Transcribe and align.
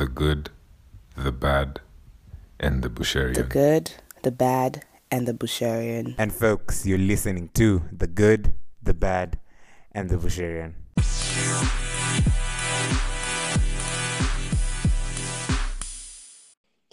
The 0.00 0.06
Good, 0.06 0.48
the 1.14 1.30
Bad, 1.30 1.82
and 2.58 2.82
the 2.82 2.88
Busharian. 2.88 3.34
The 3.34 3.42
Good, 3.42 3.92
the 4.22 4.32
Bad, 4.32 4.86
and 5.10 5.28
the 5.28 5.34
Busharian. 5.34 6.14
And 6.16 6.32
folks, 6.32 6.86
you're 6.86 6.96
listening 6.96 7.50
to 7.52 7.82
The 7.92 8.06
Good, 8.06 8.54
the 8.82 8.94
Bad, 8.94 9.38
and 9.92 10.08
the 10.08 10.16
Busharian. 10.16 10.72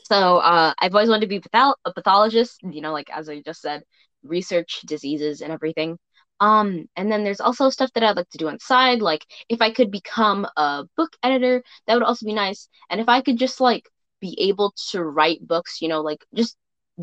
So 0.04 0.40
uh, 0.40 0.74
I've 0.78 0.94
always 0.94 1.08
wanted 1.08 1.22
to 1.22 1.28
be 1.28 1.40
pathol- 1.40 1.76
a 1.86 1.94
pathologist, 1.94 2.60
you 2.62 2.82
know, 2.82 2.92
like 2.92 3.10
as 3.10 3.30
I 3.30 3.40
just 3.40 3.62
said, 3.62 3.84
research 4.24 4.82
diseases 4.86 5.40
and 5.40 5.54
everything. 5.54 5.98
Um, 6.40 6.88
and 6.96 7.12
then 7.12 7.24
there's 7.24 7.42
also 7.42 7.70
stuff 7.70 7.92
that 7.94 8.04
I'd 8.04 8.16
like 8.18 8.30
to 8.30 8.38
do 8.38 8.48
on 8.48 8.56
the 8.56 8.60
side, 8.60 9.02
like 9.02 9.26
if 9.50 9.62
I 9.62 9.72
could 9.72 9.92
become 9.92 10.48
a 10.58 10.86
book 10.96 11.16
editor, 11.24 11.64
that 11.88 11.94
would 11.96 12.04
also 12.04 12.26
be 12.26 12.34
nice. 12.34 12.70
And 12.90 13.02
if 13.02 13.10
I 13.10 13.22
could 13.22 13.38
just 13.38 13.60
like 13.62 13.90
be 14.22 14.38
able 14.42 14.74
to 14.92 15.04
write 15.04 15.46
books, 15.48 15.82
you 15.82 15.88
know, 15.90 16.02
like 16.02 16.24
just 16.36 16.56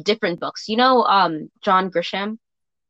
different 0.03 0.41
books. 0.41 0.69
You 0.69 0.77
know, 0.77 1.03
um, 1.05 1.51
John 1.63 1.91
Grisham, 1.91 2.39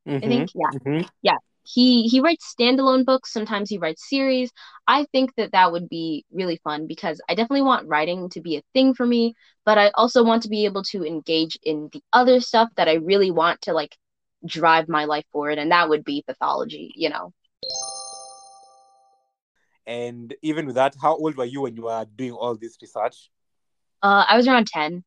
Mm-hmm. 0.07 0.23
I 0.23 0.27
think, 0.29 0.49
yeah, 0.55 0.71
Mhm. 0.73 1.09
yeah. 1.23 1.37
He 1.66 2.09
he 2.09 2.21
writes 2.21 2.55
standalone 2.59 3.05
books. 3.07 3.33
Sometimes 3.33 3.71
he 3.71 3.79
writes 3.79 4.09
series. 4.09 4.52
I 4.87 5.07
think 5.13 5.35
that 5.37 5.52
that 5.52 5.73
would 5.73 5.88
be 5.88 6.24
really 6.30 6.59
fun 6.63 6.87
because 6.87 7.21
I 7.29 7.35
definitely 7.35 7.63
want 7.63 7.88
writing 7.88 8.29
to 8.30 8.41
be 8.43 8.57
a 8.57 8.63
thing 8.74 8.95
for 8.95 9.07
me, 9.07 9.35
but 9.65 9.79
I 9.79 9.91
also 9.95 10.23
want 10.24 10.43
to 10.43 10.51
be 10.51 10.66
able 10.66 10.83
to 10.85 11.05
engage 11.05 11.59
in 11.63 11.88
the 11.93 12.02
other 12.13 12.41
stuff 12.41 12.69
that 12.77 12.88
I 12.88 12.95
really 12.95 13.30
want 13.30 13.63
to 13.63 13.73
like 13.73 13.97
drive 14.47 14.89
my 14.89 15.05
life 15.05 15.25
forward, 15.33 15.59
and 15.59 15.71
that 15.71 15.89
would 15.89 16.05
be 16.05 16.25
pathology. 16.27 16.93
You 16.95 17.11
know. 17.11 17.33
And 19.87 20.35
even 20.43 20.66
with 20.66 20.77
that, 20.77 20.95
how 21.01 21.16
old 21.16 21.37
were 21.37 21.45
you 21.45 21.62
when 21.62 21.77
you 21.77 21.83
were 21.85 22.07
doing 22.16 22.33
all 22.33 22.57
this 22.57 22.77
research? 22.80 23.30
Uh, 24.02 24.25
I 24.29 24.37
was 24.37 24.49
around 24.49 24.66
ten. 24.66 25.05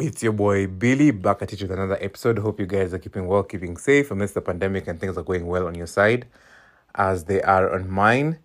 It's 0.00 0.22
your 0.22 0.32
boy 0.32 0.68
Billy 0.68 1.10
back 1.10 1.42
at 1.42 1.52
it 1.52 1.60
with 1.60 1.72
another 1.72 1.98
episode. 2.00 2.38
Hope 2.38 2.60
you 2.60 2.66
guys 2.66 2.94
are 2.94 3.00
keeping 3.00 3.26
well, 3.26 3.42
keeping 3.42 3.76
safe 3.76 4.12
amidst 4.12 4.34
the 4.34 4.40
pandemic, 4.40 4.86
and 4.86 5.00
things 5.00 5.18
are 5.18 5.24
going 5.24 5.44
well 5.48 5.66
on 5.66 5.74
your 5.74 5.88
side 5.88 6.28
as 6.94 7.24
they 7.24 7.42
are 7.42 7.74
on 7.74 7.90
mine. 7.90 8.38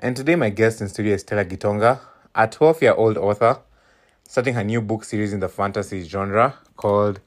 And 0.00 0.16
today, 0.16 0.34
my 0.34 0.50
guest 0.50 0.80
in 0.80 0.88
studio 0.88 1.14
is 1.14 1.22
Taylor 1.22 1.44
Gitonga, 1.44 2.00
a 2.34 2.48
12 2.48 2.82
year 2.82 2.94
old 2.94 3.18
author 3.18 3.60
starting 4.26 4.54
her 4.54 4.64
new 4.64 4.80
book 4.80 5.04
series 5.04 5.32
in 5.32 5.38
the 5.38 5.48
fantasy 5.48 6.02
genre 6.02 6.56
called 6.76 7.20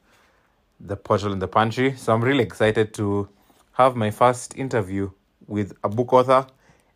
The 0.78 0.96
Portal 0.96 1.32
in 1.32 1.38
the 1.38 1.48
Pantry. 1.48 1.96
So, 1.96 2.12
I'm 2.12 2.22
really 2.22 2.42
excited 2.42 2.92
to 2.94 3.30
have 3.72 3.96
my 3.96 4.10
first 4.10 4.58
interview 4.58 5.10
with 5.46 5.72
a 5.82 5.88
book 5.88 6.12
author 6.12 6.46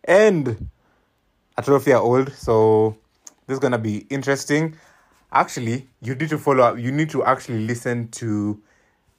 and 0.03 0.69
a 1.57 1.63
12 1.63 1.87
year 1.87 1.97
old. 1.97 2.31
So, 2.33 2.95
this 3.47 3.55
is 3.55 3.59
going 3.59 3.71
to 3.71 3.79
be 3.79 4.05
interesting 4.11 4.75
actually 5.35 5.85
you 6.01 6.15
need 6.15 6.29
to 6.29 6.37
follow 6.37 6.63
up 6.63 6.79
you 6.79 6.91
need 6.91 7.09
to 7.09 7.23
actually 7.25 7.59
listen 7.67 8.07
to 8.07 8.61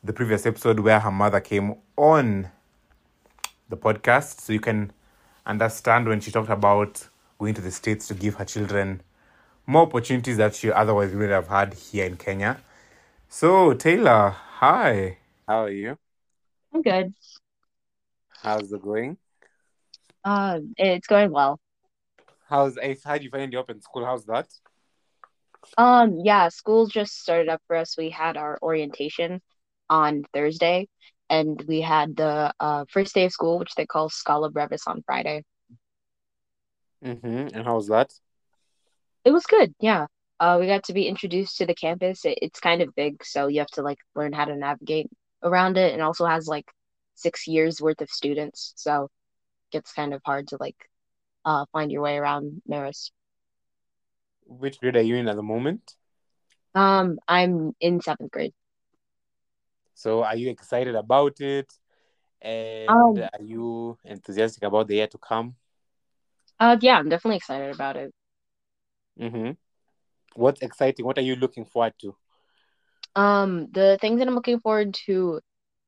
the 0.02 0.12
previous 0.14 0.46
episode 0.46 0.80
where 0.80 0.98
her 0.98 1.10
mother 1.10 1.40
came 1.40 1.74
on 1.96 2.50
the 3.68 3.76
podcast 3.76 4.40
so 4.40 4.52
you 4.52 4.60
can 4.60 4.90
understand 5.44 6.08
when 6.08 6.18
she 6.18 6.30
talked 6.30 6.48
about 6.48 7.06
going 7.38 7.52
to 7.52 7.60
the 7.60 7.70
states 7.70 8.08
to 8.08 8.14
give 8.14 8.36
her 8.36 8.46
children 8.46 9.02
more 9.66 9.82
opportunities 9.82 10.38
that 10.38 10.54
she 10.54 10.72
otherwise 10.72 11.12
would 11.12 11.28
have 11.28 11.48
had 11.48 11.74
here 11.74 12.06
in 12.06 12.16
kenya. 12.16 12.62
So 13.28 13.74
taylor 13.74 14.30
hi. 14.30 15.18
How 15.46 15.64
are 15.64 15.70
you? 15.70 15.98
I'm 16.72 16.80
good. 16.80 17.12
how's 18.42 18.72
it 18.72 18.82
going? 18.82 19.18
Uh, 20.24 20.60
it's 20.78 21.06
going 21.06 21.30
well. 21.30 21.60
how's 22.48 22.78
how 23.04 23.18
do 23.18 23.24
you 23.24 23.30
find 23.30 23.52
the 23.52 23.58
open 23.58 23.82
school? 23.82 24.06
How's 24.06 24.24
that 24.24 24.48
Um, 25.78 26.20
yeah, 26.24 26.48
school 26.48 26.86
just 26.86 27.20
started 27.20 27.48
up 27.48 27.62
for 27.66 27.76
us. 27.76 27.96
We 27.96 28.10
had 28.10 28.36
our 28.36 28.58
orientation 28.62 29.40
on 29.90 30.24
Thursday, 30.32 30.88
and 31.30 31.62
we 31.68 31.80
had 31.80 32.16
the 32.16 32.52
uh, 32.60 32.84
first 32.90 33.14
day 33.14 33.24
of 33.26 33.32
school, 33.32 33.58
which 33.58 33.74
they 33.74 33.86
call 33.86 34.08
Scala 34.08 34.50
Brevis, 34.50 34.86
on 34.86 35.02
Friday. 35.06 35.44
mm-hmm. 37.04 37.48
and 37.54 37.64
how's 37.64 37.88
that 37.88 38.12
It 39.24 39.30
was 39.32 39.46
good, 39.46 39.74
yeah. 39.80 40.06
Uh, 40.40 40.58
we 40.60 40.66
got 40.66 40.84
to 40.84 40.92
be 40.92 41.06
introduced 41.08 41.56
to 41.58 41.66
the 41.66 41.74
campus. 41.74 42.24
It, 42.24 42.38
it's 42.42 42.60
kind 42.60 42.82
of 42.82 42.94
big, 42.94 43.24
so 43.24 43.46
you 43.48 43.60
have 43.60 43.68
to 43.72 43.82
like 43.82 43.98
learn 44.14 44.32
how 44.32 44.44
to 44.46 44.56
navigate 44.56 45.08
around 45.42 45.76
it, 45.76 45.92
and 45.92 46.02
also 46.02 46.26
has 46.26 46.46
like 46.46 46.66
six 47.14 47.46
years 47.46 47.80
worth 47.80 48.00
of 48.00 48.10
students, 48.10 48.72
so 48.76 49.04
it 49.04 49.10
gets 49.72 49.92
kind 49.92 50.14
of 50.14 50.22
hard 50.24 50.48
to 50.48 50.56
like 50.60 50.76
uh 51.44 51.64
find 51.72 51.90
your 51.92 52.02
way 52.02 52.16
around 52.18 52.62
Marist. 52.68 53.10
Which 54.46 54.80
grade 54.80 54.96
are 54.96 55.02
you 55.02 55.16
in 55.16 55.28
at 55.28 55.36
the 55.36 55.42
moment 55.42 55.96
Um, 56.74 57.18
I'm 57.28 57.74
in 57.80 58.00
seventh 58.00 58.30
grade. 58.30 58.54
So 59.94 60.22
are 60.24 60.36
you 60.36 60.50
excited 60.50 60.94
about 60.94 61.40
it? 61.40 61.72
And 62.40 63.18
Um, 63.18 63.18
are 63.18 63.42
you 63.42 63.98
enthusiastic 64.04 64.62
about 64.62 64.88
the 64.88 64.96
year 64.96 65.08
to 65.08 65.18
come? 65.18 65.56
Uh, 66.60 66.76
yeah, 66.80 66.98
I'm 66.98 67.08
definitely 67.08 67.36
excited 67.38 67.74
about 67.74 67.96
it. 67.96 68.12
Mm-hmm. 69.20 69.52
What's 70.36 70.62
exciting? 70.62 71.04
What 71.06 71.18
are 71.18 71.22
you 71.22 71.36
looking 71.36 71.64
forward 71.64 71.94
to? 72.00 72.16
Um, 73.16 73.68
the 73.72 73.98
things 74.00 74.18
that 74.18 74.28
I'm 74.28 74.34
looking 74.34 74.60
forward 74.60 74.94
to 75.06 75.40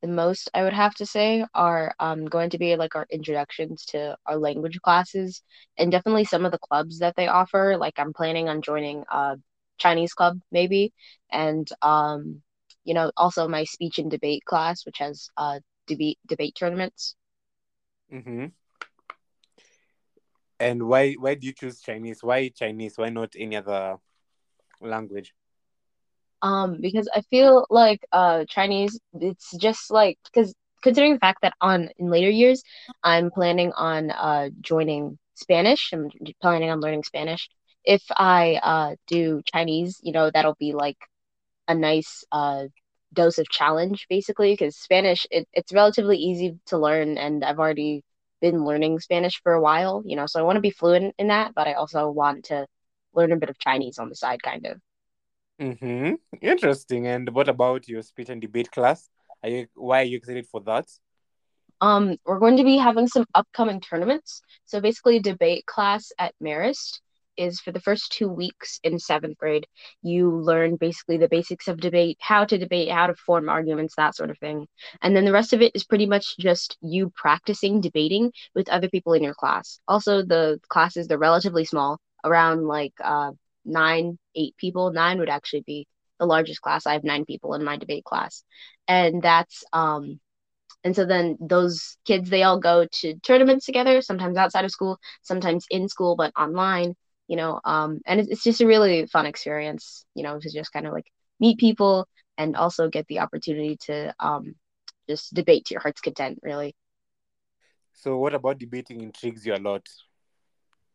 the 0.03 0.09
most, 0.09 0.51
I 0.55 0.63
would 0.63 0.73
have 0.73 0.95
to 0.97 1.07
say, 1.07 1.45
are 1.55 1.95
um 1.99 2.27
going 2.27 2.51
to 2.51 2.59
be 2.59 2.77
like 2.77 2.95
our 2.97 3.07
introductions 3.11 3.85
to 3.87 4.17
our 4.27 4.37
language 4.37 4.79
classes 4.83 5.43
and 5.77 5.91
definitely 5.91 6.25
some 6.25 6.45
of 6.45 6.53
the 6.53 6.59
clubs 6.59 6.99
that 7.01 7.17
they 7.17 7.29
offer. 7.29 7.77
Like 7.79 7.99
I'm 7.99 8.13
planning 8.13 8.49
on 8.49 8.63
joining 8.63 9.05
a 9.11 9.37
Chinese 9.79 10.15
club 10.15 10.41
maybe, 10.53 10.93
and 11.31 11.69
um, 11.83 12.43
you 12.85 12.95
know, 12.95 13.11
also 13.17 13.49
my 13.49 13.65
speech 13.65 13.99
and 13.99 14.11
debate 14.11 14.45
class, 14.45 14.85
which 14.87 14.99
has 14.99 15.29
uh 15.37 15.61
debate 15.87 16.19
debate 16.27 16.55
tournaments. 16.55 17.15
Mm-hmm. 18.13 18.47
And 20.61 20.89
why 20.89 21.15
why 21.15 21.35
do 21.35 21.47
you 21.47 21.53
choose 21.53 21.81
Chinese? 21.81 22.23
Why 22.23 22.49
Chinese? 22.49 22.99
Why 22.99 23.09
not 23.11 23.35
any 23.37 23.57
other 23.57 23.97
language? 24.81 25.35
Um, 26.43 26.79
because 26.81 27.09
I 27.15 27.23
feel 27.23 27.67
like 27.71 28.01
uh 28.13 28.45
Chinese, 28.49 28.99
it's 29.15 29.57
just 29.57 29.91
like 29.91 30.19
because 30.25 30.55
considering 30.83 31.15
the 31.15 31.19
fact 31.21 31.41
that 31.43 31.55
on 31.61 31.91
in 31.99 32.11
later 32.11 32.31
years, 32.31 32.63
I'm 33.03 33.31
planning 33.31 33.73
on 33.73 34.11
uh 34.11 34.51
joining 34.61 35.19
Spanish. 35.35 35.91
I'm 35.93 36.11
planning 36.43 36.71
on 36.71 36.81
learning 36.81 37.05
Spanish. 37.05 37.49
If 37.85 38.03
I 38.17 38.61
uh 38.63 38.97
do 39.07 39.43
Chinese, 39.53 39.99
you 40.03 40.13
know, 40.13 40.31
that'll 40.33 40.57
be 40.59 40.73
like 40.73 40.99
a 41.69 41.75
nice 41.75 42.25
uh 42.33 42.65
dose 43.13 43.39
of 43.39 43.49
challenge 43.49 44.07
basically 44.11 44.53
because 44.53 44.77
Spanish 44.77 45.27
it, 45.31 45.49
it's 45.53 45.73
relatively 45.73 46.17
easy 46.19 46.59
to 46.67 46.79
learn 46.79 47.17
and 47.19 47.45
I've 47.45 47.59
already 47.59 48.05
been 48.41 48.65
learning 48.65 49.01
Spanish 49.01 49.41
for 49.43 49.53
a 49.55 49.61
while, 49.61 50.03
you 50.07 50.17
know, 50.17 50.27
so 50.27 50.39
I 50.41 50.43
want 50.43 50.57
to 50.57 50.61
be 50.61 50.71
fluent 50.71 51.15
in 51.19 51.29
that, 51.29 51.55
but 51.55 51.67
I 51.67 51.75
also 51.75 52.11
want 52.11 52.47
to 52.47 52.67
learn 53.15 53.33
a 53.33 53.37
bit 53.37 53.51
of 53.51 53.59
Chinese 53.59 53.99
on 53.99 54.09
the 54.11 54.15
side 54.17 54.43
kind 54.43 54.67
of. 54.67 54.81
Mm-hmm. 55.61 56.15
Interesting. 56.41 57.07
And 57.07 57.29
what 57.35 57.49
about 57.49 57.89
your 57.89 58.03
speech 58.03 58.29
and 58.29 58.41
debate 58.41 58.71
class? 58.71 59.09
Are 59.43 59.49
you 59.49 59.67
why 59.75 60.01
are 60.03 60.05
you 60.05 60.17
excited 60.17 60.47
for 60.47 60.61
that? 60.63 60.87
Um, 61.81 62.17
we're 62.25 62.41
going 62.41 62.57
to 62.57 62.65
be 62.65 62.77
having 62.77 63.07
some 63.07 63.27
upcoming 63.35 63.81
tournaments. 63.81 64.43
So 64.67 64.81
basically, 64.81 65.21
debate 65.21 65.67
class 65.67 66.11
at 66.19 66.35
Marist 66.43 67.01
is 67.37 67.61
for 67.61 67.71
the 67.71 67.81
first 67.81 68.11
two 68.11 68.29
weeks 68.29 68.81
in 68.83 68.99
seventh 68.99 69.39
grade. 69.39 69.67
You 70.03 70.29
learn 70.31 70.77
basically 70.77 71.19
the 71.19 71.29
basics 71.29 71.69
of 71.69 71.81
debate, 71.81 72.19
how 72.21 72.45
to 72.45 72.59
debate, 72.59 72.91
how 72.91 73.07
to 73.07 73.15
form 73.15 73.49
arguments, 73.49 73.95
that 73.97 74.17
sort 74.17 74.31
of 74.31 74.39
thing. 74.39 74.67
And 75.03 75.15
then 75.15 75.25
the 75.25 75.33
rest 75.33 75.53
of 75.53 75.63
it 75.63 75.73
is 75.75 75.85
pretty 75.85 76.07
much 76.07 76.37
just 76.39 76.77
you 76.81 77.13
practicing 77.15 77.81
debating 77.81 78.33
with 78.57 78.69
other 78.69 78.89
people 78.89 79.13
in 79.13 79.23
your 79.23 79.35
class. 79.35 79.79
Also, 79.87 80.23
the 80.23 80.61
classes 80.69 81.07
they're 81.07 81.19
relatively 81.19 81.65
small, 81.65 82.01
around 82.25 82.67
like 82.67 82.95
uh 83.03 83.31
nine, 83.65 84.19
eight 84.35 84.57
people. 84.57 84.93
Nine 84.93 85.19
would 85.19 85.29
actually 85.31 85.63
be 85.63 85.87
the 86.19 86.27
largest 86.27 86.61
class. 86.63 86.87
I 86.87 86.95
have 86.95 87.05
nine 87.05 87.25
people 87.25 87.55
in 87.55 87.65
my 87.65 87.77
debate 87.77 88.05
class, 88.05 88.45
and 88.89 89.23
that's 89.23 89.65
um 89.73 90.21
and 90.85 90.95
so 90.95 91.05
then 91.05 91.37
those 91.41 91.97
kids, 92.07 92.31
they 92.31 92.43
all 92.45 92.59
go 92.59 92.87
to 93.01 93.15
tournaments 93.21 93.67
together, 93.67 94.01
sometimes 94.01 94.37
outside 94.37 94.65
of 94.65 94.71
school, 94.71 94.99
sometimes 95.23 95.67
in 95.71 95.89
school, 95.89 96.17
but 96.17 96.33
online, 96.39 96.95
you 97.27 97.37
know. 97.37 97.61
Um, 97.65 98.01
and 98.07 98.21
it's, 98.21 98.31
it's 98.31 98.45
just 98.45 98.61
a 98.61 98.67
really 98.67 99.07
fun 99.07 99.27
experience, 99.27 100.05
you 100.15 100.23
know, 100.23 100.39
to 100.41 100.51
just 100.51 100.73
kind 100.73 100.87
of 100.87 100.93
like 100.93 101.07
meet 101.41 101.59
people 101.59 102.07
and 102.39 102.57
also 102.57 102.89
get 102.89 103.07
the 103.09 103.21
opportunity 103.21 103.77
to 103.87 104.15
um, 104.21 104.55
just 105.09 105.35
debate 105.35 105.67
to 105.67 105.75
your 105.75 105.83
heart's 105.83 106.01
content, 106.01 106.39
really. 106.43 106.75
So 107.93 108.17
what 108.17 108.35
about 108.35 108.59
debating 108.59 109.01
intrigues 109.03 109.45
you 109.47 109.55
a 109.55 109.57
lot? 109.59 109.87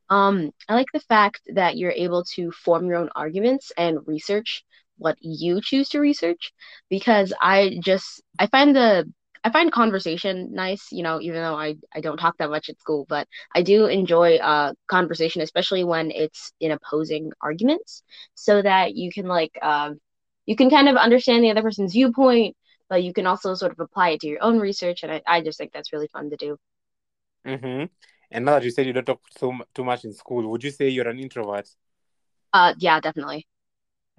Um, 0.09 0.51
I 0.69 0.75
like 0.75 0.87
the 0.93 0.99
fact 0.99 1.41
that 1.55 1.77
you're 1.77 1.91
able 1.91 2.23
to 2.35 2.51
form 2.51 2.85
your 2.87 2.97
own 2.97 3.09
arguments 3.15 3.71
and 3.77 3.99
research 4.07 4.63
what 4.97 5.17
you 5.21 5.59
choose 5.61 5.89
to 5.89 5.99
research 5.99 6.53
because 6.89 7.33
I 7.41 7.79
just 7.83 8.21
I 8.39 8.47
find 8.47 8.75
the 8.75 9.11
I 9.43 9.49
find 9.51 9.71
conversation 9.71 10.53
nice, 10.53 10.91
you 10.91 11.03
know, 11.03 11.19
even 11.19 11.41
though 11.41 11.55
I, 11.55 11.75
I 11.93 11.99
don't 11.99 12.17
talk 12.17 12.37
that 12.37 12.49
much 12.49 12.69
at 12.69 12.79
school, 12.79 13.05
but 13.09 13.27
I 13.53 13.61
do 13.61 13.87
enjoy 13.87 14.37
uh 14.37 14.73
conversation, 14.87 15.41
especially 15.41 15.83
when 15.83 16.11
it's 16.11 16.53
in 16.59 16.71
opposing 16.71 17.31
arguments, 17.41 18.03
so 18.35 18.61
that 18.61 18.95
you 18.95 19.11
can 19.11 19.25
like 19.27 19.51
um 19.61 19.99
you 20.45 20.55
can 20.55 20.69
kind 20.69 20.89
of 20.89 20.95
understand 20.97 21.43
the 21.43 21.51
other 21.51 21.61
person's 21.61 21.93
viewpoint, 21.93 22.55
but 22.89 23.03
you 23.03 23.13
can 23.13 23.27
also 23.27 23.53
sort 23.55 23.71
of 23.71 23.79
apply 23.79 24.11
it 24.11 24.21
to 24.21 24.27
your 24.27 24.43
own 24.43 24.59
research, 24.59 25.03
and 25.03 25.11
I, 25.11 25.21
I 25.27 25.41
just 25.41 25.57
think 25.57 25.71
that's 25.73 25.93
really 25.93 26.07
fun 26.13 26.29
to 26.29 26.37
do. 26.37 26.57
Mm-hmm. 27.45 27.85
And 28.33 28.45
now 28.45 28.53
that 28.55 28.63
you 28.63 28.71
said 28.71 28.87
you 28.87 28.93
don't 28.93 29.05
talk 29.05 29.21
so 29.37 29.53
too 29.75 29.83
much 29.85 30.03
in 30.05 30.13
school, 30.13 30.49
would 30.49 30.63
you 30.63 30.71
say 30.71 30.89
you're 30.89 31.07
an 31.07 31.19
introvert? 31.19 31.69
Uh, 32.51 32.73
yeah, 32.79 32.99
definitely. 32.99 33.47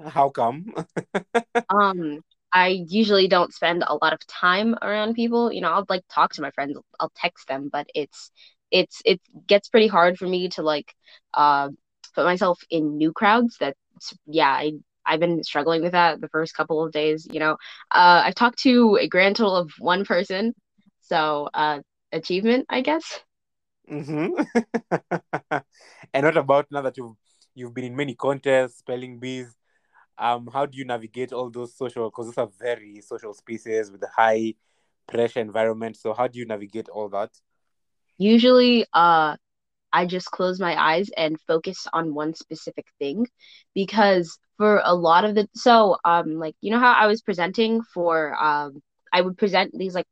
How 0.07 0.29
come? 0.29 0.73
um, 1.69 2.21
I 2.53 2.85
usually 2.89 3.27
don't 3.27 3.53
spend 3.53 3.83
a 3.85 3.95
lot 3.95 4.13
of 4.13 4.25
time 4.29 4.77
around 4.81 5.15
people. 5.15 5.53
You 5.53 5.61
know, 5.61 5.73
I'll 5.73 5.87
like 5.89 6.05
talk 6.09 6.33
to 6.35 6.43
my 6.43 6.53
friends, 6.53 6.79
I'll 7.01 7.13
text 7.17 7.49
them, 7.49 7.69
but 7.73 7.89
it's 7.93 8.31
it's 8.71 9.03
it 9.05 9.21
gets 9.49 9.69
pretty 9.69 9.89
hard 9.89 10.17
for 10.17 10.29
me 10.29 10.49
to 10.51 10.63
like 10.63 10.95
uh 11.35 11.71
put 12.15 12.25
myself 12.25 12.61
in 12.71 12.97
new 12.97 13.13
crowds. 13.13 13.57
That 13.59 13.77
yeah, 14.27 14.51
I 14.51 14.75
I've 15.05 15.21
been 15.21 15.43
struggling 15.43 15.83
with 15.83 15.93
that 15.93 16.21
the 16.21 16.29
first 16.29 16.55
couple 16.55 16.85
of 16.85 16.93
days. 16.93 17.27
You 17.31 17.41
know, 17.41 17.53
uh, 17.91 18.23
I've 18.25 18.37
talked 18.37 18.61
to 18.61 18.97
a 19.01 19.09
grand 19.09 19.35
total 19.37 19.57
of 19.57 19.73
one 19.81 20.05
person, 20.05 20.55
so 21.03 21.49
uh, 21.53 21.81
achievement, 22.13 22.67
I 22.69 22.81
guess. 22.83 23.21
Mm-hmm. 23.91 24.43
and 26.15 26.25
what 26.27 26.37
about 26.37 26.67
now 26.71 26.83
that 26.83 26.97
you've 26.97 27.17
you've 27.55 27.75
been 27.75 27.85
in 27.85 27.97
many 27.97 28.15
contests, 28.15 28.79
spelling 28.79 29.19
bees? 29.19 29.55
Um, 30.17 30.49
how 30.53 30.67
do 30.67 30.79
you 30.79 30.85
navigate 30.85 31.33
all 31.33 31.51
those 31.51 31.77
social? 31.77 32.09
Because 32.09 32.27
those 32.27 32.39
are 32.39 32.51
very 32.59 33.01
social 33.01 33.35
spaces 33.35 33.91
with 33.91 34.03
a 34.03 34.11
high 34.17 34.55
pressure 35.07 35.41
environment. 35.41 35.97
So 35.97 36.15
how 36.15 36.29
do 36.29 36.39
you 36.39 36.47
navigate 36.47 36.89
all 36.89 37.09
that? 37.11 37.31
Usually, 38.17 38.87
uh, 38.93 39.37
I 39.93 40.07
just 40.07 40.31
close 40.31 40.59
my 40.61 40.81
eyes 40.81 41.11
and 41.17 41.41
focus 41.47 41.87
on 41.93 42.15
one 42.15 42.35
specific 42.35 42.87
thing 42.99 43.27
because 43.75 44.39
for 44.57 44.81
a 44.85 44.95
lot 44.95 45.25
of 45.25 45.35
the 45.35 45.49
so 45.55 45.97
um 46.05 46.35
like 46.39 46.55
you 46.61 46.71
know 46.71 46.81
how 46.81 46.93
I 46.93 47.07
was 47.07 47.23
presenting 47.23 47.83
for 47.83 48.35
um 48.43 48.83
I 49.13 49.21
would 49.21 49.39
present 49.39 49.73
these 49.73 49.95
like 49.95 50.07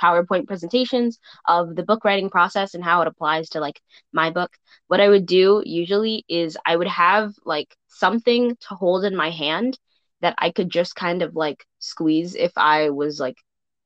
PowerPoint 0.00 0.46
presentations 0.46 1.18
of 1.46 1.74
the 1.76 1.82
book 1.82 2.04
writing 2.04 2.30
process 2.30 2.74
and 2.74 2.84
how 2.84 3.02
it 3.02 3.08
applies 3.08 3.50
to 3.50 3.60
like 3.60 3.80
my 4.12 4.30
book. 4.30 4.50
What 4.88 5.00
I 5.00 5.08
would 5.08 5.26
do 5.26 5.62
usually 5.64 6.24
is 6.28 6.56
I 6.64 6.76
would 6.76 6.88
have 6.88 7.34
like 7.44 7.74
something 7.88 8.56
to 8.68 8.74
hold 8.74 9.04
in 9.04 9.16
my 9.16 9.30
hand 9.30 9.78
that 10.20 10.34
I 10.38 10.50
could 10.50 10.70
just 10.70 10.94
kind 10.96 11.22
of 11.22 11.34
like 11.36 11.64
squeeze 11.78 12.34
if 12.34 12.52
I 12.56 12.90
was 12.90 13.20
like 13.20 13.36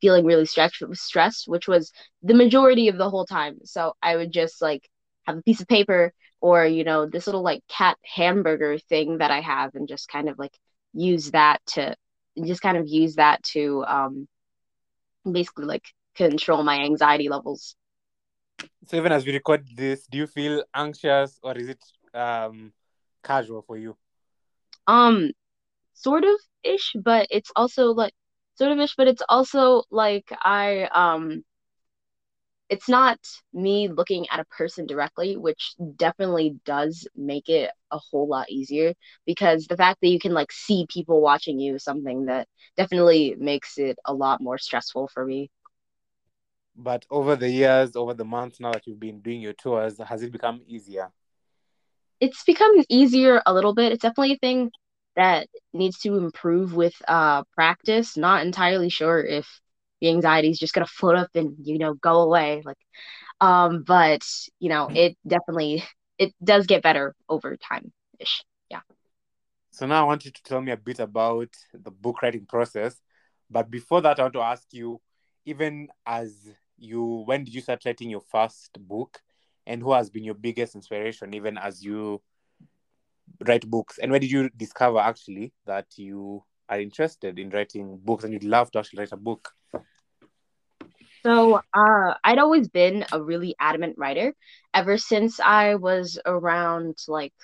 feeling 0.00 0.25
really 0.25 0.46
stressed 0.46 0.82
stressed, 0.93 1.49
which 1.49 1.66
was 1.69 1.93
the 2.22 2.34
majority 2.34 2.88
of 2.88 2.99
the 2.99 3.10
whole 3.10 3.26
time. 3.26 3.58
So 3.64 3.94
I 4.02 4.16
would 4.16 4.32
just 4.32 4.62
like 4.62 4.88
have 5.26 5.38
a 5.38 5.43
piece 5.43 5.60
of 5.60 5.69
paper 5.69 6.12
or 6.40 6.64
you 6.66 6.84
know 6.84 7.06
this 7.06 7.26
little 7.26 7.43
like 7.43 7.62
cat 7.69 7.96
hamburger 8.05 8.78
thing 8.78 9.19
that 9.19 9.31
I 9.31 9.40
have 9.40 9.75
and 9.75 9.88
just 9.88 10.08
kind 10.08 10.28
of 10.28 10.38
like 10.38 10.56
use 10.94 11.32
that 11.32 11.60
to 11.66 11.94
just 12.44 12.62
kind 12.62 12.76
of 12.76 12.87
use 12.87 13.16
that 13.16 13.43
to 13.43 13.84
um 13.87 14.28
basically 15.31 15.66
like 15.66 15.84
control 16.19 16.62
my 16.65 16.81
anxiety 16.85 17.29
levels. 17.31 17.76
So 18.87 18.97
even 18.97 19.12
as 19.12 19.25
we 19.26 19.32
record 19.32 19.67
this, 19.76 20.06
do 20.06 20.19
you 20.19 20.26
feel 20.26 20.65
anxious 20.75 21.38
or 21.43 21.56
is 21.56 21.69
it 21.69 21.82
um 22.15 22.73
casual 23.23 23.62
for 23.62 23.76
you? 23.76 23.97
Um, 24.87 25.32
sort 25.94 26.25
of 26.25 26.41
ish, 26.65 26.94
but 27.03 27.29
it's 27.31 27.53
also 27.56 27.93
like 27.94 28.15
sort 28.56 28.73
of 28.73 28.81
ish, 28.81 28.97
but 28.97 29.09
it's 29.09 29.23
also 29.29 29.85
like 29.91 30.32
I 30.43 30.85
um 30.93 31.44
it's 32.69 32.88
not 32.88 33.19
me 33.55 33.88
looking 33.88 34.26
at 34.31 34.41
a 34.41 34.44
person 34.44 34.87
directly, 34.87 35.37
which 35.37 35.75
definitely 35.97 36.56
does 36.67 37.09
make 37.17 37.49
it 37.49 37.70
a 37.91 37.99
whole 37.99 38.29
lot 38.29 38.50
easier 38.50 38.93
because 39.25 39.67
the 39.67 39.76
fact 39.76 40.00
that 40.03 40.09
you 40.09 40.19
can 40.19 40.35
like 40.35 40.53
see 40.53 40.87
people 40.91 41.23
watching 41.23 41.59
you 41.59 41.76
is 41.76 41.85
something 41.85 42.26
that 42.26 42.47
definitely 42.76 43.35
makes 43.38 43.79
it 43.79 43.99
a 44.05 44.12
lot 44.12 44.43
more 44.43 44.59
stressful 44.59 45.09
for 45.09 45.25
me. 45.25 45.50
But 46.78 47.04
over 47.10 47.36
the 47.36 47.50
years, 47.50 47.96
over 47.96 48.14
the 48.14 48.25
months 48.25 48.60
now 48.60 48.72
that 48.72 48.86
you've 48.86 49.00
been 49.00 49.20
doing 49.20 49.40
your 49.42 49.52
tours, 49.52 49.98
has 49.98 50.22
it 50.22 50.32
become 50.32 50.62
easier? 50.66 51.10
It's 52.20 52.44
become 52.44 52.72
easier 52.88 53.42
a 53.46 53.54
little 53.54 53.75
bit. 53.75 53.92
It's 53.92 54.02
definitely 54.02 54.34
a 54.34 54.38
thing 54.38 54.70
that 55.16 55.48
needs 55.72 55.98
to 56.00 56.16
improve 56.16 56.75
with 56.75 56.94
uh 57.08 57.42
practice. 57.54 58.16
Not 58.16 58.46
entirely 58.46 58.90
sure 58.90 59.20
if 59.25 59.46
the 60.00 60.08
anxiety 60.08 60.50
is 60.50 60.58
just 60.58 60.75
gonna 60.75 60.86
float 60.86 61.16
up 61.16 61.30
and 61.34 61.56
you 61.64 61.78
know 61.78 61.94
go 61.94 62.22
away. 62.22 62.62
Like, 62.64 62.78
um, 63.40 63.82
but 63.84 64.22
you 64.60 64.69
know, 64.69 64.90
it 64.94 65.16
definitely 65.26 65.84
it 66.19 66.34
does 66.42 66.66
get 66.66 66.82
better 66.82 67.14
over 67.28 67.56
time 67.56 67.92
ish. 68.20 68.44
Yeah. 68.70 68.81
So 69.70 69.86
now 69.86 70.02
I 70.02 70.06
want 70.06 70.24
you 70.24 70.31
to 70.31 70.42
tell 70.42 70.60
me 70.60 70.72
a 70.72 70.76
bit 70.76 70.98
about 71.00 71.50
the 71.72 71.90
book 71.90 72.22
writing 72.22 72.46
process. 72.46 73.00
But 73.50 73.70
before 73.70 74.00
that, 74.02 74.19
I 74.19 74.22
want 74.22 74.34
to 74.34 74.40
ask 74.40 74.66
you, 74.72 75.00
even 75.44 75.88
as 76.06 76.48
you 76.78 77.22
when 77.26 77.44
did 77.44 77.54
you 77.54 77.60
start 77.60 77.84
writing 77.84 78.10
your 78.10 78.20
first 78.20 78.78
book? 78.80 79.20
And 79.66 79.82
who 79.82 79.92
has 79.92 80.08
been 80.08 80.25
your 80.25 80.34
biggest 80.34 80.75
inspiration 80.75 81.34
even 81.34 81.58
as 81.58 81.84
you 81.84 82.22
write 83.46 83.69
books? 83.69 83.98
And 83.98 84.10
where 84.10 84.20
did 84.20 84.30
you 84.30 84.48
discover 84.56 84.98
actually 84.98 85.52
that 85.66 85.86
you 85.96 86.44
are 86.69 86.80
interested 86.80 87.38
in 87.38 87.50
writing 87.50 87.98
books 88.02 88.25
and 88.25 88.32
you'd 88.32 88.44
love 88.44 88.70
to 88.72 88.78
actually 88.78 89.00
write 89.00 89.12
a 89.12 89.16
book? 89.16 89.52
So 91.25 91.60
uh, 91.75 92.14
I'd 92.25 92.38
always 92.38 92.69
been 92.69 93.04
a 93.12 93.22
really 93.22 93.54
adamant 93.60 93.96
writer 93.98 94.34
ever 94.72 94.96
since 94.98 95.40
I 95.40 95.74
was 95.74 96.19
around 96.24 96.96
like 97.08 97.34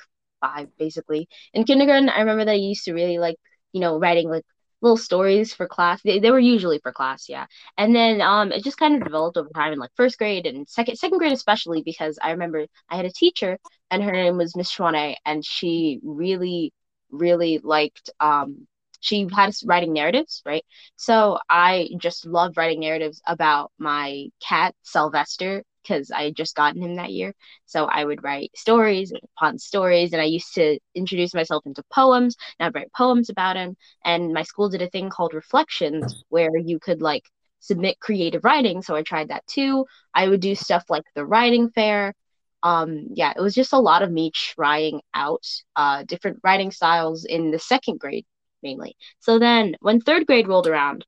five, 0.40 0.68
basically. 0.78 1.28
In 1.52 1.64
kindergarten, 1.64 2.08
I 2.08 2.20
remember 2.20 2.44
that 2.46 2.52
I 2.52 2.54
used 2.54 2.84
to 2.84 2.92
really 2.92 3.18
like, 3.18 3.36
you 3.72 3.80
know, 3.80 3.98
writing 3.98 4.30
like 4.30 4.44
little 4.84 4.96
stories 4.98 5.54
for 5.54 5.66
class. 5.68 6.02
They, 6.02 6.20
they 6.20 6.30
were 6.30 6.38
usually 6.40 6.78
for 6.80 6.92
class, 6.92 7.28
yeah. 7.28 7.46
And 7.78 7.96
then 7.96 8.20
um, 8.20 8.52
it 8.52 8.64
just 8.64 8.78
kind 8.78 8.94
of 8.96 9.02
developed 9.04 9.36
over 9.38 9.48
time 9.54 9.72
in 9.72 9.80
like 9.80 9.90
first 9.96 10.18
grade 10.18 10.46
and 10.46 10.68
second 10.68 10.96
second 10.96 11.18
grade 11.18 11.32
especially 11.32 11.82
because 11.82 12.18
I 12.22 12.32
remember 12.32 12.66
I 12.90 12.96
had 12.96 13.06
a 13.06 13.12
teacher 13.12 13.58
and 13.90 14.02
her 14.04 14.12
name 14.12 14.36
was 14.38 14.56
Miss 14.56 14.72
Schwane 14.72 15.16
and 15.26 15.44
she 15.44 16.00
really 16.04 16.72
really 17.10 17.58
liked 17.62 18.10
um 18.20 18.66
she 19.00 19.28
had 19.34 19.50
us 19.50 19.64
writing 19.64 19.92
narratives, 19.92 20.42
right? 20.46 20.64
So 20.96 21.38
I 21.50 21.90
just 21.98 22.24
loved 22.26 22.56
writing 22.56 22.80
narratives 22.80 23.20
about 23.26 23.70
my 23.78 24.28
cat 24.40 24.74
Sylvester 24.82 25.62
because 25.84 26.10
I 26.10 26.24
had 26.24 26.36
just 26.36 26.56
gotten 26.56 26.82
him 26.82 26.96
that 26.96 27.12
year. 27.12 27.34
So 27.66 27.84
I 27.84 28.04
would 28.04 28.24
write 28.24 28.50
stories 28.56 29.12
upon 29.36 29.58
stories, 29.58 30.12
and 30.12 30.22
I 30.22 30.26
used 30.26 30.54
to 30.54 30.78
introduce 30.94 31.34
myself 31.34 31.66
into 31.66 31.82
poems, 31.92 32.36
and 32.58 32.66
I'd 32.66 32.74
write 32.74 32.92
poems 32.96 33.30
about 33.30 33.56
him. 33.56 33.76
And 34.04 34.32
my 34.32 34.42
school 34.42 34.68
did 34.68 34.82
a 34.82 34.90
thing 34.90 35.10
called 35.10 35.34
Reflections, 35.34 36.24
where 36.30 36.56
you 36.56 36.78
could 36.80 37.02
like 37.02 37.24
submit 37.60 38.00
creative 38.00 38.44
writing. 38.44 38.82
So 38.82 38.96
I 38.96 39.02
tried 39.02 39.28
that 39.28 39.46
too. 39.46 39.86
I 40.14 40.28
would 40.28 40.40
do 40.40 40.54
stuff 40.54 40.84
like 40.88 41.04
the 41.14 41.24
writing 41.26 41.70
fair. 41.70 42.14
Um, 42.62 43.08
yeah, 43.12 43.32
it 43.36 43.40
was 43.40 43.54
just 43.54 43.74
a 43.74 43.78
lot 43.78 44.02
of 44.02 44.10
me 44.10 44.30
trying 44.32 45.02
out 45.12 45.46
uh, 45.76 46.02
different 46.04 46.40
writing 46.42 46.70
styles 46.70 47.24
in 47.26 47.50
the 47.50 47.58
second 47.58 48.00
grade 48.00 48.24
mainly. 48.64 48.96
So 49.20 49.38
then 49.38 49.76
when 49.80 50.00
third 50.00 50.26
grade 50.26 50.48
rolled 50.48 50.66
around, 50.66 51.06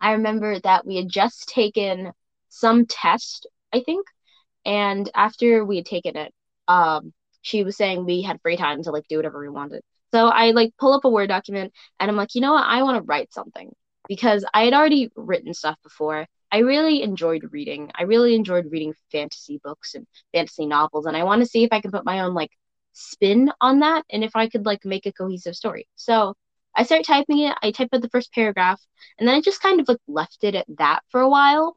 I 0.00 0.12
remember 0.12 0.58
that 0.60 0.86
we 0.86 0.96
had 0.96 1.08
just 1.08 1.48
taken 1.48 2.12
some 2.48 2.86
test, 2.86 3.46
I 3.72 3.80
think, 3.80 4.06
and 4.64 5.08
after 5.14 5.64
we 5.64 5.76
had 5.76 5.86
taken 5.86 6.16
it, 6.16 6.32
um, 6.68 7.12
she 7.42 7.64
was 7.64 7.76
saying 7.76 8.04
we 8.04 8.22
had 8.22 8.40
free 8.42 8.56
time 8.56 8.82
to 8.82 8.90
like 8.90 9.06
do 9.08 9.16
whatever 9.16 9.40
we 9.40 9.48
wanted. 9.48 9.82
So 10.12 10.28
I 10.28 10.50
like 10.52 10.72
pull 10.78 10.92
up 10.92 11.04
a 11.04 11.08
Word 11.10 11.28
document 11.28 11.72
and 12.00 12.10
I'm 12.10 12.16
like, 12.16 12.34
you 12.34 12.40
know 12.40 12.52
what? 12.54 12.66
I 12.66 12.82
want 12.82 12.96
to 12.96 13.02
write 13.02 13.32
something 13.32 13.72
because 14.08 14.44
I 14.54 14.64
had 14.64 14.74
already 14.74 15.10
written 15.16 15.54
stuff 15.54 15.76
before. 15.82 16.26
I 16.50 16.58
really 16.58 17.02
enjoyed 17.02 17.48
reading. 17.52 17.90
I 17.94 18.04
really 18.04 18.34
enjoyed 18.34 18.70
reading 18.70 18.94
fantasy 19.10 19.60
books 19.62 19.94
and 19.94 20.06
fantasy 20.32 20.66
novels, 20.66 21.06
and 21.06 21.16
I 21.16 21.24
want 21.24 21.42
to 21.42 21.46
see 21.48 21.64
if 21.64 21.72
I 21.72 21.80
can 21.80 21.90
put 21.90 22.04
my 22.04 22.20
own 22.20 22.34
like 22.34 22.50
spin 22.92 23.52
on 23.60 23.80
that 23.80 24.04
and 24.10 24.24
if 24.24 24.34
I 24.36 24.48
could 24.48 24.64
like 24.64 24.84
make 24.84 25.06
a 25.06 25.12
cohesive 25.12 25.56
story. 25.56 25.86
So 25.96 26.34
I 26.74 26.84
start 26.84 27.04
typing 27.04 27.40
it, 27.40 27.56
I 27.62 27.70
type 27.70 27.88
out 27.92 28.02
the 28.02 28.08
first 28.08 28.32
paragraph, 28.32 28.80
and 29.18 29.28
then 29.28 29.34
I 29.34 29.40
just 29.40 29.60
kind 29.62 29.80
of 29.80 29.88
like 29.88 29.98
left 30.08 30.44
it 30.44 30.54
at 30.54 30.66
that 30.78 31.00
for 31.10 31.20
a 31.20 31.28
while. 31.28 31.76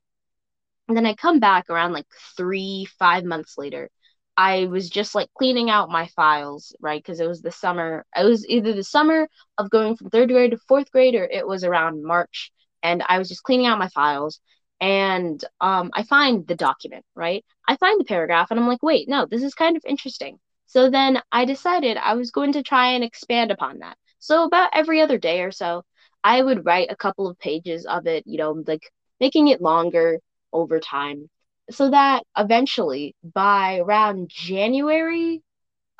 And 0.89 0.97
then 0.97 1.05
I 1.05 1.13
come 1.15 1.39
back 1.39 1.69
around 1.69 1.93
like 1.93 2.07
three, 2.35 2.85
five 2.99 3.23
months 3.23 3.57
later. 3.57 3.89
I 4.37 4.65
was 4.65 4.89
just 4.89 5.15
like 5.15 5.29
cleaning 5.37 5.69
out 5.69 5.89
my 5.89 6.07
files, 6.15 6.75
right? 6.81 7.01
Because 7.01 7.19
it 7.21 7.27
was 7.27 7.41
the 7.41 7.51
summer. 7.51 8.05
It 8.17 8.25
was 8.25 8.47
either 8.47 8.73
the 8.73 8.83
summer 8.83 9.29
of 9.57 9.69
going 9.69 9.95
from 9.97 10.09
third 10.09 10.29
grade 10.29 10.51
to 10.51 10.57
fourth 10.67 10.91
grade, 10.91 11.15
or 11.15 11.25
it 11.25 11.47
was 11.47 11.63
around 11.63 12.03
March. 12.03 12.51
And 12.83 13.03
I 13.07 13.19
was 13.19 13.29
just 13.29 13.43
cleaning 13.43 13.67
out 13.67 13.79
my 13.79 13.89
files. 13.89 14.41
and 14.81 15.43
um, 15.61 15.91
I 15.93 16.03
find 16.03 16.47
the 16.47 16.55
document, 16.55 17.05
right? 17.15 17.43
I 17.67 17.75
find 17.77 17.99
the 17.99 18.05
paragraph 18.05 18.51
and 18.51 18.59
I'm 18.59 18.67
like, 18.67 18.83
wait, 18.83 19.09
no, 19.09 19.25
this 19.25 19.43
is 19.43 19.53
kind 19.53 19.75
of 19.77 19.83
interesting. 19.85 20.39
So 20.67 20.89
then 20.89 21.21
I 21.31 21.45
decided 21.45 21.97
I 21.97 22.13
was 22.15 22.31
going 22.31 22.53
to 22.53 22.63
try 22.63 22.91
and 22.93 23.03
expand 23.03 23.51
upon 23.51 23.79
that. 23.79 23.97
So 24.19 24.43
about 24.45 24.71
every 24.73 25.01
other 25.01 25.17
day 25.17 25.41
or 25.41 25.51
so, 25.51 25.83
I 26.23 26.41
would 26.41 26.65
write 26.65 26.91
a 26.91 26.95
couple 26.95 27.27
of 27.27 27.39
pages 27.39 27.85
of 27.85 28.07
it, 28.07 28.23
you 28.27 28.37
know, 28.37 28.51
like 28.67 28.83
making 29.19 29.47
it 29.49 29.61
longer 29.61 30.19
over 30.53 30.79
time 30.79 31.29
so 31.71 31.89
that 31.91 32.23
eventually 32.37 33.15
by 33.23 33.77
around 33.79 34.29
January 34.29 35.41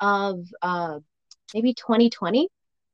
of 0.00 0.46
uh, 0.62 0.98
maybe 1.54 1.74
2020, 1.74 2.48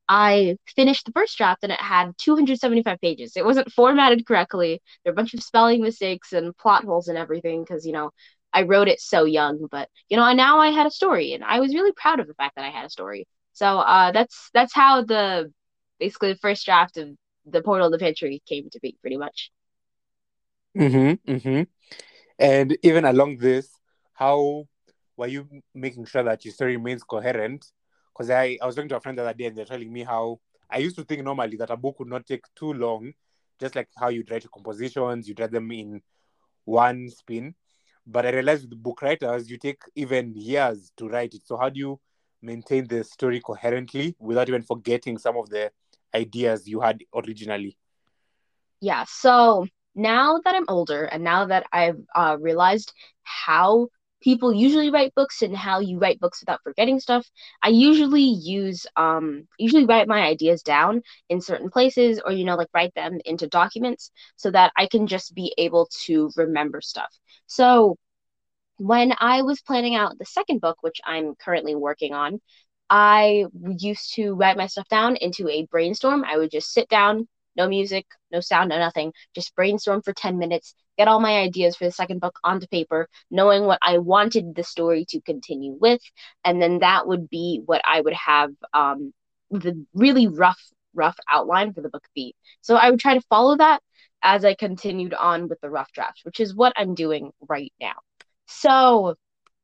I 0.08 0.56
finished 0.76 1.06
the 1.06 1.12
first 1.12 1.36
draft 1.36 1.64
and 1.64 1.72
it 1.72 1.80
had 1.80 2.12
275 2.18 3.00
pages. 3.00 3.36
It 3.36 3.44
wasn't 3.44 3.72
formatted 3.72 4.26
correctly. 4.26 4.80
There 5.04 5.12
were 5.12 5.14
a 5.14 5.16
bunch 5.16 5.34
of 5.34 5.42
spelling 5.42 5.82
mistakes 5.82 6.32
and 6.32 6.56
plot 6.56 6.84
holes 6.84 7.08
and 7.08 7.18
everything 7.18 7.62
because, 7.62 7.86
you 7.86 7.92
know, 7.92 8.10
I 8.52 8.62
wrote 8.62 8.88
it 8.88 9.00
so 9.00 9.24
young. 9.24 9.66
But, 9.70 9.88
you 10.08 10.16
know, 10.16 10.32
now 10.32 10.60
I 10.60 10.70
had 10.70 10.86
a 10.86 10.90
story 10.90 11.32
and 11.34 11.44
I 11.44 11.60
was 11.60 11.74
really 11.74 11.92
proud 11.92 12.20
of 12.20 12.26
the 12.28 12.34
fact 12.34 12.56
that 12.56 12.64
I 12.64 12.70
had 12.70 12.86
a 12.86 12.90
story. 12.90 13.26
So 13.52 13.78
uh, 13.80 14.12
that's 14.12 14.50
that's 14.54 14.74
how 14.74 15.02
the 15.02 15.52
basically 15.98 16.32
the 16.32 16.38
first 16.38 16.64
draft 16.66 16.98
of 16.98 17.08
the 17.46 17.62
Portal 17.62 17.86
of 17.86 17.92
the 17.92 17.98
Pantry 17.98 18.42
came 18.48 18.68
to 18.70 18.80
be, 18.80 18.96
pretty 19.00 19.16
much. 19.16 19.50
Mm-hmm. 20.76 21.32
Mm-hmm. 21.32 21.62
And 22.38 22.78
even 22.82 23.04
along 23.04 23.38
this, 23.38 23.70
how 24.12 24.66
were 25.16 25.26
you 25.26 25.48
making 25.74 26.04
sure 26.04 26.22
that 26.22 26.44
your 26.44 26.52
story 26.52 26.76
remains 26.76 27.02
coherent? 27.02 27.72
Because 28.12 28.30
I, 28.30 28.58
I 28.60 28.66
was 28.66 28.74
talking 28.74 28.88
to 28.90 28.96
a 28.96 29.00
friend 29.00 29.16
the 29.16 29.22
other 29.22 29.34
day 29.34 29.46
and 29.46 29.56
they're 29.56 29.64
telling 29.64 29.92
me 29.92 30.02
how 30.02 30.40
I 30.70 30.78
used 30.78 30.96
to 30.96 31.04
think 31.04 31.22
normally 31.22 31.56
that 31.56 31.70
a 31.70 31.76
book 31.76 31.98
would 31.98 32.08
not 32.08 32.26
take 32.26 32.44
too 32.54 32.72
long, 32.72 33.12
just 33.58 33.74
like 33.74 33.88
how 33.98 34.08
you'd 34.08 34.30
write 34.30 34.44
your 34.44 34.50
compositions, 34.50 35.28
you'd 35.28 35.40
write 35.40 35.52
them 35.52 35.70
in 35.70 36.02
one 36.64 37.08
spin. 37.08 37.54
But 38.06 38.26
I 38.26 38.30
realized 38.30 38.68
with 38.68 38.82
book 38.82 39.02
writers, 39.02 39.50
you 39.50 39.58
take 39.58 39.82
even 39.94 40.34
years 40.34 40.92
to 40.96 41.08
write 41.08 41.34
it. 41.34 41.46
So 41.46 41.56
how 41.56 41.70
do 41.70 41.78
you 41.78 42.00
maintain 42.42 42.86
the 42.86 43.02
story 43.02 43.40
coherently 43.40 44.14
without 44.18 44.48
even 44.48 44.62
forgetting 44.62 45.18
some 45.18 45.36
of 45.36 45.48
the 45.48 45.72
ideas 46.14 46.68
you 46.68 46.80
had 46.80 47.02
originally? 47.14 47.76
Yeah, 48.80 49.04
so 49.08 49.66
now 49.96 50.40
that 50.44 50.54
I'm 50.54 50.66
older 50.68 51.04
and 51.04 51.24
now 51.24 51.46
that 51.46 51.66
I've 51.72 51.98
uh, 52.14 52.36
realized 52.40 52.92
how 53.24 53.88
people 54.22 54.52
usually 54.52 54.90
write 54.90 55.14
books 55.14 55.42
and 55.42 55.56
how 55.56 55.80
you 55.80 55.98
write 55.98 56.20
books 56.20 56.40
without 56.40 56.62
forgetting 56.62 57.00
stuff, 57.00 57.26
I 57.62 57.68
usually 57.68 58.22
use 58.22 58.86
um 58.96 59.46
usually 59.58 59.84
write 59.86 60.08
my 60.08 60.22
ideas 60.22 60.62
down 60.62 61.02
in 61.28 61.40
certain 61.40 61.70
places 61.70 62.20
or 62.24 62.32
you 62.32 62.44
know 62.44 62.56
like 62.56 62.68
write 62.74 62.94
them 62.94 63.18
into 63.24 63.46
documents 63.48 64.10
so 64.36 64.50
that 64.50 64.72
I 64.76 64.86
can 64.86 65.06
just 65.06 65.34
be 65.34 65.54
able 65.58 65.88
to 66.06 66.30
remember 66.36 66.80
stuff. 66.80 67.12
So 67.46 67.96
when 68.78 69.14
I 69.18 69.42
was 69.42 69.60
planning 69.62 69.94
out 69.94 70.18
the 70.18 70.24
second 70.24 70.60
book, 70.60 70.78
which 70.82 71.00
I'm 71.04 71.34
currently 71.36 71.74
working 71.74 72.12
on, 72.14 72.40
I 72.90 73.46
used 73.78 74.14
to 74.14 74.34
write 74.34 74.56
my 74.56 74.66
stuff 74.66 74.88
down 74.88 75.16
into 75.16 75.48
a 75.48 75.66
brainstorm. 75.66 76.24
I 76.24 76.36
would 76.36 76.50
just 76.50 76.72
sit 76.72 76.88
down, 76.88 77.26
no 77.56 77.68
music, 77.68 78.06
no 78.30 78.40
sound, 78.40 78.70
no 78.70 78.78
nothing. 78.78 79.12
Just 79.34 79.54
brainstorm 79.54 80.02
for 80.02 80.12
10 80.12 80.38
minutes, 80.38 80.74
get 80.98 81.08
all 81.08 81.20
my 81.20 81.38
ideas 81.38 81.76
for 81.76 81.84
the 81.84 81.92
second 81.92 82.20
book 82.20 82.38
onto 82.44 82.66
paper, 82.66 83.08
knowing 83.30 83.64
what 83.64 83.78
I 83.82 83.98
wanted 83.98 84.54
the 84.54 84.64
story 84.64 85.04
to 85.10 85.20
continue 85.20 85.76
with. 85.80 86.00
And 86.44 86.60
then 86.60 86.80
that 86.80 87.06
would 87.06 87.28
be 87.28 87.62
what 87.64 87.82
I 87.84 88.00
would 88.00 88.14
have 88.14 88.50
um, 88.72 89.12
the 89.50 89.84
really 89.94 90.26
rough, 90.26 90.60
rough 90.94 91.16
outline 91.30 91.72
for 91.72 91.80
the 91.80 91.88
book 91.88 92.04
be. 92.14 92.34
So 92.60 92.76
I 92.76 92.90
would 92.90 93.00
try 93.00 93.14
to 93.14 93.26
follow 93.28 93.56
that 93.56 93.80
as 94.22 94.44
I 94.44 94.54
continued 94.54 95.14
on 95.14 95.48
with 95.48 95.60
the 95.60 95.70
rough 95.70 95.92
draft, 95.92 96.20
which 96.24 96.40
is 96.40 96.54
what 96.54 96.72
I'm 96.76 96.94
doing 96.94 97.30
right 97.48 97.72
now. 97.80 97.94
So, 98.46 99.14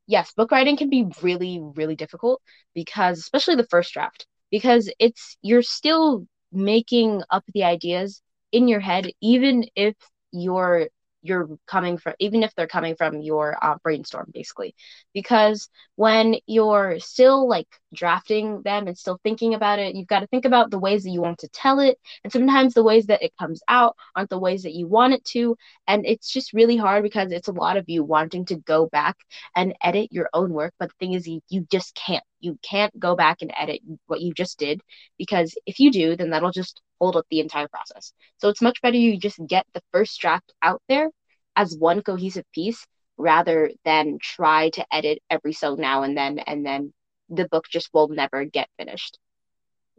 yes, 0.06 0.32
book 0.34 0.50
writing 0.50 0.76
can 0.76 0.90
be 0.90 1.06
really, 1.22 1.60
really 1.62 1.96
difficult 1.96 2.40
because, 2.74 3.18
especially 3.18 3.56
the 3.56 3.66
first 3.66 3.92
draft, 3.92 4.26
because 4.50 4.90
it's 4.98 5.36
you're 5.42 5.62
still 5.62 6.26
making 6.52 7.22
up 7.30 7.44
the 7.54 7.64
ideas 7.64 8.22
in 8.52 8.68
your 8.68 8.80
head, 8.80 9.10
even 9.20 9.66
if 9.74 9.94
you're 10.32 10.88
you're 11.24 11.48
coming 11.66 11.98
from 11.98 12.14
even 12.18 12.42
if 12.42 12.54
they're 12.54 12.66
coming 12.66 12.96
from 12.96 13.20
your 13.20 13.56
uh, 13.62 13.76
brainstorm 13.82 14.30
basically. 14.34 14.74
Because 15.14 15.68
when 15.96 16.36
you're 16.46 16.98
still 16.98 17.48
like 17.48 17.68
drafting 17.92 18.62
them 18.62 18.86
and 18.86 18.96
still 18.96 19.18
thinking 19.22 19.54
about 19.54 19.78
it. 19.78 19.94
You've 19.94 20.06
got 20.06 20.20
to 20.20 20.26
think 20.26 20.44
about 20.44 20.70
the 20.70 20.78
ways 20.78 21.04
that 21.04 21.10
you 21.10 21.20
want 21.20 21.38
to 21.38 21.48
tell 21.48 21.80
it. 21.80 21.98
And 22.24 22.32
sometimes 22.32 22.74
the 22.74 22.82
ways 22.82 23.06
that 23.06 23.22
it 23.22 23.32
comes 23.38 23.62
out 23.68 23.96
aren't 24.16 24.30
the 24.30 24.38
ways 24.38 24.62
that 24.62 24.74
you 24.74 24.86
want 24.86 25.14
it 25.14 25.24
to. 25.26 25.56
And 25.86 26.06
it's 26.06 26.30
just 26.32 26.52
really 26.52 26.76
hard 26.76 27.02
because 27.02 27.32
it's 27.32 27.48
a 27.48 27.52
lot 27.52 27.76
of 27.76 27.88
you 27.88 28.04
wanting 28.04 28.44
to 28.46 28.56
go 28.56 28.86
back 28.86 29.16
and 29.56 29.74
edit 29.82 30.12
your 30.12 30.28
own 30.32 30.52
work. 30.52 30.74
But 30.78 30.88
the 30.90 30.94
thing 30.98 31.14
is 31.14 31.26
you, 31.26 31.40
you 31.48 31.66
just 31.70 31.94
can't. 31.94 32.24
You 32.40 32.58
can't 32.62 32.98
go 32.98 33.14
back 33.14 33.38
and 33.42 33.52
edit 33.56 33.80
what 34.06 34.20
you 34.20 34.34
just 34.34 34.58
did 34.58 34.80
because 35.16 35.56
if 35.64 35.78
you 35.78 35.92
do 35.92 36.16
then 36.16 36.30
that'll 36.30 36.50
just 36.50 36.80
hold 37.00 37.16
up 37.16 37.26
the 37.30 37.40
entire 37.40 37.68
process. 37.68 38.12
So 38.38 38.48
it's 38.48 38.62
much 38.62 38.82
better 38.82 38.96
you 38.96 39.16
just 39.18 39.38
get 39.46 39.64
the 39.74 39.82
first 39.92 40.20
draft 40.20 40.52
out 40.60 40.82
there 40.88 41.10
as 41.56 41.76
one 41.76 42.02
cohesive 42.02 42.44
piece 42.52 42.84
rather 43.18 43.70
than 43.84 44.18
try 44.20 44.70
to 44.70 44.84
edit 44.92 45.18
every 45.30 45.52
so 45.52 45.74
now 45.74 46.02
and 46.02 46.16
then 46.16 46.38
and 46.40 46.64
then 46.64 46.92
the 47.34 47.48
book 47.48 47.66
just 47.68 47.90
will 47.92 48.08
never 48.08 48.44
get 48.44 48.68
finished. 48.78 49.18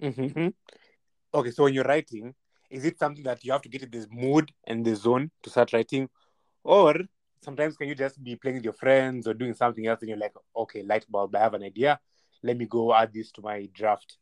Mm-hmm. 0.02 0.48
Okay, 1.34 1.52
so 1.52 1.64
when 1.64 1.74
you're 1.74 1.84
writing, 1.84 2.34
is 2.70 2.86
it 2.86 3.00
something 3.00 3.24
that 3.24 3.44
you 3.44 3.52
have 3.52 3.62
to 3.62 3.70
get 3.70 3.84
in 3.84 3.90
this 3.92 4.08
mood 4.12 4.52
and 4.66 4.86
the 4.86 4.96
zone 4.96 5.32
to 5.44 5.50
start 5.50 5.74
writing? 5.74 6.10
Or 6.64 6.96
sometimes 7.42 7.78
can 7.78 7.88
you 7.88 7.96
just 7.96 8.24
be 8.24 8.36
playing 8.36 8.58
with 8.58 8.64
your 8.64 8.74
friends 8.74 9.28
or 9.28 9.34
doing 9.34 9.54
something 9.54 9.86
else 9.88 10.02
and 10.02 10.10
you're 10.10 10.18
like, 10.18 10.34
okay, 10.56 10.84
light 10.84 11.06
bulb, 11.10 11.36
I 11.36 11.40
have 11.40 11.54
an 11.54 11.64
idea. 11.64 12.00
Let 12.44 12.58
me 12.58 12.66
go 12.66 12.94
add 12.94 13.14
this 13.14 13.32
to 13.34 13.42
my 13.42 13.68
draft. 13.74 14.18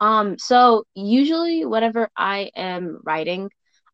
Um, 0.00 0.38
so 0.38 0.84
usually 0.94 1.64
whenever 1.64 2.08
I 2.16 2.50
am 2.54 3.00
writing, 3.04 3.50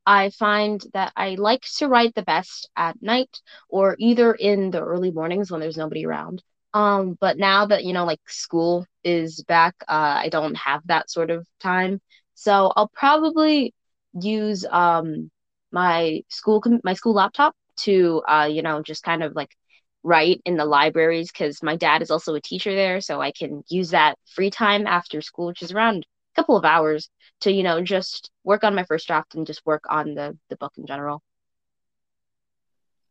I 0.07 0.31
find 0.31 0.83
that 0.93 1.13
I 1.17 1.37
like 1.37 1.63
to 1.79 1.89
write 1.89 2.15
the 2.15 2.23
best 2.23 2.69
at 2.77 3.01
night 3.01 3.41
or 3.69 3.97
either 3.99 4.35
in 4.35 4.71
the 4.71 4.83
early 4.83 5.11
mornings 5.11 5.51
when 5.51 5.61
there's 5.61 5.79
nobody 5.79 6.05
around. 6.05 6.43
Um, 6.75 7.17
but 7.21 7.39
now 7.39 7.67
that 7.67 7.85
you 7.85 7.95
know, 7.95 8.07
like 8.07 8.21
school 8.29 8.87
is 9.05 9.43
back, 9.45 9.77
uh, 9.89 9.93
I 10.25 10.31
don't 10.31 10.57
have 10.57 10.83
that 10.89 11.11
sort 11.11 11.31
of 11.31 11.47
time. 11.61 12.01
So 12.35 12.73
I'll 12.77 12.91
probably 12.95 13.75
use 14.21 14.67
um 14.71 15.31
my 15.73 16.23
school 16.31 16.63
my 16.85 16.95
school 16.95 17.15
laptop 17.15 17.55
to 17.77 18.23
uh 18.29 18.49
you 18.51 18.63
know 18.63 18.83
just 18.83 19.05
kind 19.05 19.23
of 19.25 19.35
like 19.37 19.51
write 20.05 20.41
in 20.47 20.57
the 20.57 20.65
libraries 20.67 21.33
because 21.33 21.63
my 21.63 21.77
dad 21.77 22.03
is 22.03 22.11
also 22.11 22.35
a 22.35 22.41
teacher 22.43 22.75
there, 22.75 23.01
so 23.03 23.21
I 23.23 23.33
can 23.33 23.65
use 23.69 23.91
that 23.91 24.19
free 24.35 24.51
time 24.51 24.87
after 24.87 25.21
school, 25.23 25.49
which 25.49 25.63
is 25.63 25.73
around 25.73 26.07
a 26.35 26.41
couple 26.41 26.57
of 26.57 26.65
hours, 26.67 27.11
to 27.43 27.53
you 27.53 27.65
know 27.65 27.83
just 27.83 28.31
work 28.45 28.65
on 28.65 28.75
my 28.77 28.85
first 28.85 29.07
draft 29.09 29.35
and 29.37 29.47
just 29.47 29.67
work 29.67 29.85
on 29.91 30.15
the 30.15 30.39
the 30.51 30.57
book 30.57 30.75
in 30.79 30.87
general. 30.87 31.23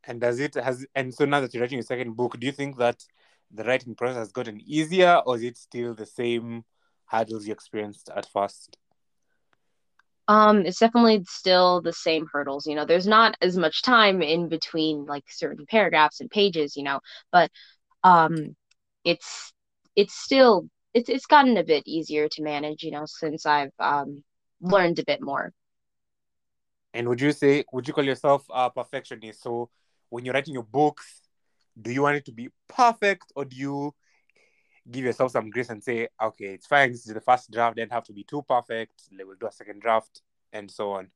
And 0.06 0.22
does 0.22 0.40
it 0.40 0.56
has 0.56 0.86
and 0.96 1.14
so 1.14 1.26
now 1.26 1.42
that 1.42 1.54
you're 1.54 1.62
writing 1.62 1.78
your 1.78 1.84
second 1.84 2.16
book, 2.16 2.40
do 2.40 2.46
you 2.48 2.52
think 2.54 2.78
that 2.78 3.06
the 3.54 3.64
writing 3.64 3.96
process 3.96 4.18
has 4.18 4.32
gotten 4.32 4.62
easier, 4.66 5.22
or 5.26 5.38
is 5.38 5.44
it 5.44 5.58
still 5.58 5.94
the 5.96 6.06
same 6.06 6.66
hurdles 7.08 7.48
you 7.48 7.54
experienced 7.54 8.10
at 8.16 8.26
first? 8.28 8.78
Um, 10.28 10.66
it's 10.66 10.80
definitely 10.80 11.24
still 11.28 11.82
the 11.82 11.92
same 11.94 12.28
hurdles. 12.32 12.66
You 12.66 12.76
know, 12.76 12.86
there's 12.86 13.08
not 13.08 13.36
as 13.42 13.58
much 13.58 13.82
time 13.82 14.22
in 14.22 14.48
between 14.48 15.06
like 15.06 15.26
certain 15.30 15.66
paragraphs 15.66 16.22
and 16.22 16.30
pages, 16.30 16.78
you 16.78 16.84
know, 16.84 17.02
but 17.32 17.52
um 18.04 18.56
it's 19.06 19.54
it's 19.96 20.16
still 20.16 20.70
it's 20.94 21.10
it's 21.10 21.26
gotten 21.28 21.58
a 21.58 21.64
bit 21.64 21.84
easier 21.88 22.30
to 22.30 22.44
manage, 22.44 22.84
you 22.84 22.92
know, 22.92 23.06
since 23.06 23.46
I've 23.46 23.74
um 23.80 24.24
learned 24.62 25.00
a 25.00 25.06
bit 25.06 25.22
more. 25.22 25.54
And 26.94 27.10
would 27.10 27.22
you 27.22 27.32
say 27.32 27.66
would 27.74 27.88
you 27.88 27.94
call 27.94 28.06
yourself 28.06 28.46
a 28.50 28.70
perfectionist? 28.70 29.42
So 29.44 29.70
when 30.10 30.26
you're 30.26 30.34
writing 30.34 30.54
your 30.54 30.64
books, 30.64 31.23
do 31.80 31.92
you 31.92 32.02
want 32.02 32.18
it 32.18 32.26
to 32.26 32.32
be 32.32 32.50
perfect 32.68 33.32
or 33.36 33.46
do 33.46 33.56
you 33.56 33.94
give 34.90 35.06
yourself 35.06 35.32
some 35.32 35.50
grace 35.50 35.70
and 35.70 35.84
say, 35.84 36.08
okay, 36.22 36.54
it's 36.54 36.68
fine. 36.68 36.92
This 36.92 37.08
is 37.08 37.14
the 37.14 37.22
first 37.22 37.52
draft. 37.52 37.78
Don't 37.78 37.92
have 37.92 38.04
to 38.06 38.14
be 38.14 38.24
too 38.24 38.44
perfect. 38.48 38.94
We'll 39.12 39.36
do 39.40 39.48
a 39.48 39.52
second 39.52 39.82
draft, 39.82 40.22
and 40.52 40.70
so 40.70 40.92
on. 40.92 41.08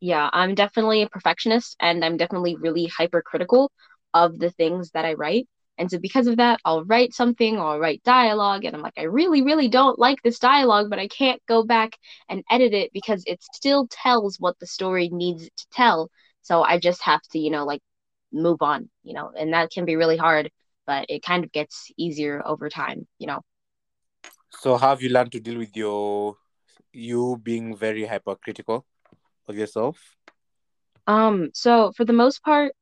Yeah, 0.00 0.28
I'm 0.32 0.54
definitely 0.54 1.02
a 1.02 1.08
perfectionist, 1.08 1.76
and 1.80 2.04
I'm 2.04 2.16
definitely 2.16 2.56
really 2.56 2.86
hypercritical 2.86 3.72
of 4.12 4.38
the 4.38 4.50
things 4.50 4.90
that 4.92 5.04
I 5.04 5.14
write. 5.14 5.48
And 5.78 5.90
so, 5.90 5.98
because 5.98 6.26
of 6.26 6.38
that, 6.38 6.58
I'll 6.64 6.84
write 6.84 7.12
something 7.14 7.58
or 7.58 7.66
I'll 7.66 7.78
write 7.78 8.02
dialogue, 8.02 8.64
and 8.64 8.74
I'm 8.74 8.82
like, 8.82 8.98
I 8.98 9.02
really, 9.02 9.42
really 9.42 9.68
don't 9.68 9.98
like 9.98 10.22
this 10.22 10.38
dialogue, 10.38 10.90
but 10.90 10.98
I 10.98 11.08
can't 11.08 11.40
go 11.46 11.62
back 11.62 11.92
and 12.28 12.42
edit 12.50 12.72
it 12.72 12.90
because 12.92 13.22
it 13.26 13.42
still 13.54 13.86
tells 13.90 14.40
what 14.40 14.58
the 14.58 14.66
story 14.66 15.08
needs 15.10 15.44
to 15.44 15.66
tell. 15.72 16.10
So 16.42 16.62
I 16.62 16.78
just 16.78 17.02
have 17.02 17.22
to, 17.32 17.38
you 17.38 17.50
know, 17.50 17.64
like 17.64 17.80
move 18.42 18.62
on, 18.62 18.88
you 19.02 19.14
know, 19.14 19.32
and 19.36 19.52
that 19.52 19.70
can 19.70 19.84
be 19.84 19.96
really 19.96 20.16
hard 20.16 20.50
but 20.86 21.06
it 21.08 21.22
kind 21.22 21.44
of 21.44 21.52
gets 21.52 21.90
easier 21.98 22.42
over 22.46 22.68
time, 22.68 23.06
you 23.18 23.26
know. 23.26 23.40
So 24.50 24.76
how 24.76 24.90
have 24.90 25.02
you 25.02 25.10
learned 25.10 25.32
to 25.32 25.40
deal 25.40 25.58
with 25.58 25.76
your 25.76 26.36
you 26.92 27.38
being 27.42 27.76
very 27.76 28.06
hypercritical 28.06 28.86
of 29.48 29.56
yourself? 29.56 30.16
Um, 31.06 31.50
so 31.54 31.92
for 31.96 32.04
the 32.04 32.12
most 32.12 32.42
part, 32.42 32.72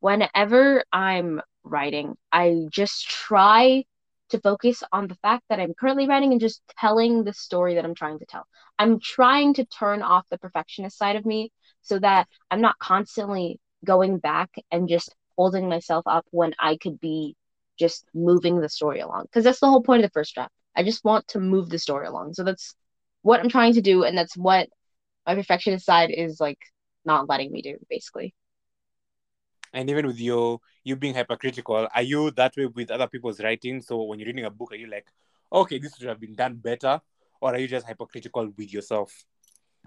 whenever 0.00 0.84
I'm 0.92 1.40
writing, 1.64 2.16
I 2.32 2.66
just 2.70 3.08
try 3.08 3.84
to 4.30 4.40
focus 4.40 4.82
on 4.92 5.06
the 5.06 5.14
fact 5.16 5.44
that 5.48 5.60
I'm 5.60 5.74
currently 5.74 6.06
writing 6.06 6.32
and 6.32 6.40
just 6.40 6.62
telling 6.78 7.24
the 7.24 7.32
story 7.32 7.74
that 7.74 7.84
I'm 7.84 7.94
trying 7.94 8.18
to 8.18 8.26
tell. 8.26 8.46
I'm 8.78 8.98
trying 9.00 9.54
to 9.54 9.64
turn 9.66 10.02
off 10.02 10.28
the 10.30 10.38
perfectionist 10.38 10.98
side 10.98 11.16
of 11.16 11.26
me 11.26 11.52
so 11.82 11.98
that 11.98 12.26
I'm 12.50 12.60
not 12.60 12.78
constantly 12.78 13.60
going 13.84 14.18
back 14.18 14.50
and 14.70 14.88
just 14.88 15.14
holding 15.36 15.68
myself 15.68 16.04
up 16.06 16.26
when 16.30 16.54
I 16.58 16.76
could 16.76 17.00
be 17.00 17.36
just 17.78 18.04
moving 18.14 18.60
the 18.60 18.68
story 18.68 19.00
along. 19.00 19.24
Because 19.24 19.44
that's 19.44 19.60
the 19.60 19.68
whole 19.68 19.82
point 19.82 20.04
of 20.04 20.10
the 20.10 20.12
first 20.12 20.34
draft. 20.34 20.52
I 20.76 20.82
just 20.82 21.04
want 21.04 21.28
to 21.28 21.40
move 21.40 21.68
the 21.68 21.78
story 21.78 22.06
along. 22.06 22.34
So 22.34 22.44
that's 22.44 22.74
what 23.22 23.40
I'm 23.40 23.48
trying 23.48 23.74
to 23.74 23.80
do, 23.80 24.04
and 24.04 24.16
that's 24.16 24.36
what 24.36 24.68
my 25.26 25.34
perfectionist 25.34 25.86
side 25.86 26.10
is 26.10 26.40
like 26.40 26.58
not 27.04 27.28
letting 27.28 27.50
me 27.50 27.62
do, 27.62 27.76
basically. 27.88 28.34
And 29.72 29.90
even 29.90 30.06
with 30.06 30.20
your 30.20 30.60
you 30.84 30.94
being 30.96 31.14
hypercritical, 31.14 31.88
are 31.92 32.02
you 32.02 32.30
that 32.32 32.54
way 32.56 32.66
with 32.66 32.90
other 32.90 33.08
people's 33.08 33.40
writing? 33.40 33.80
So 33.80 34.02
when 34.04 34.18
you're 34.18 34.26
reading 34.26 34.44
a 34.44 34.50
book, 34.50 34.72
are 34.72 34.76
you 34.76 34.86
like, 34.86 35.06
okay, 35.52 35.78
this 35.78 35.96
should 35.96 36.08
have 36.08 36.20
been 36.20 36.34
done 36.34 36.54
better, 36.56 37.00
or 37.40 37.54
are 37.54 37.58
you 37.58 37.66
just 37.66 37.86
hypercritical 37.86 38.52
with 38.56 38.72
yourself? 38.72 39.12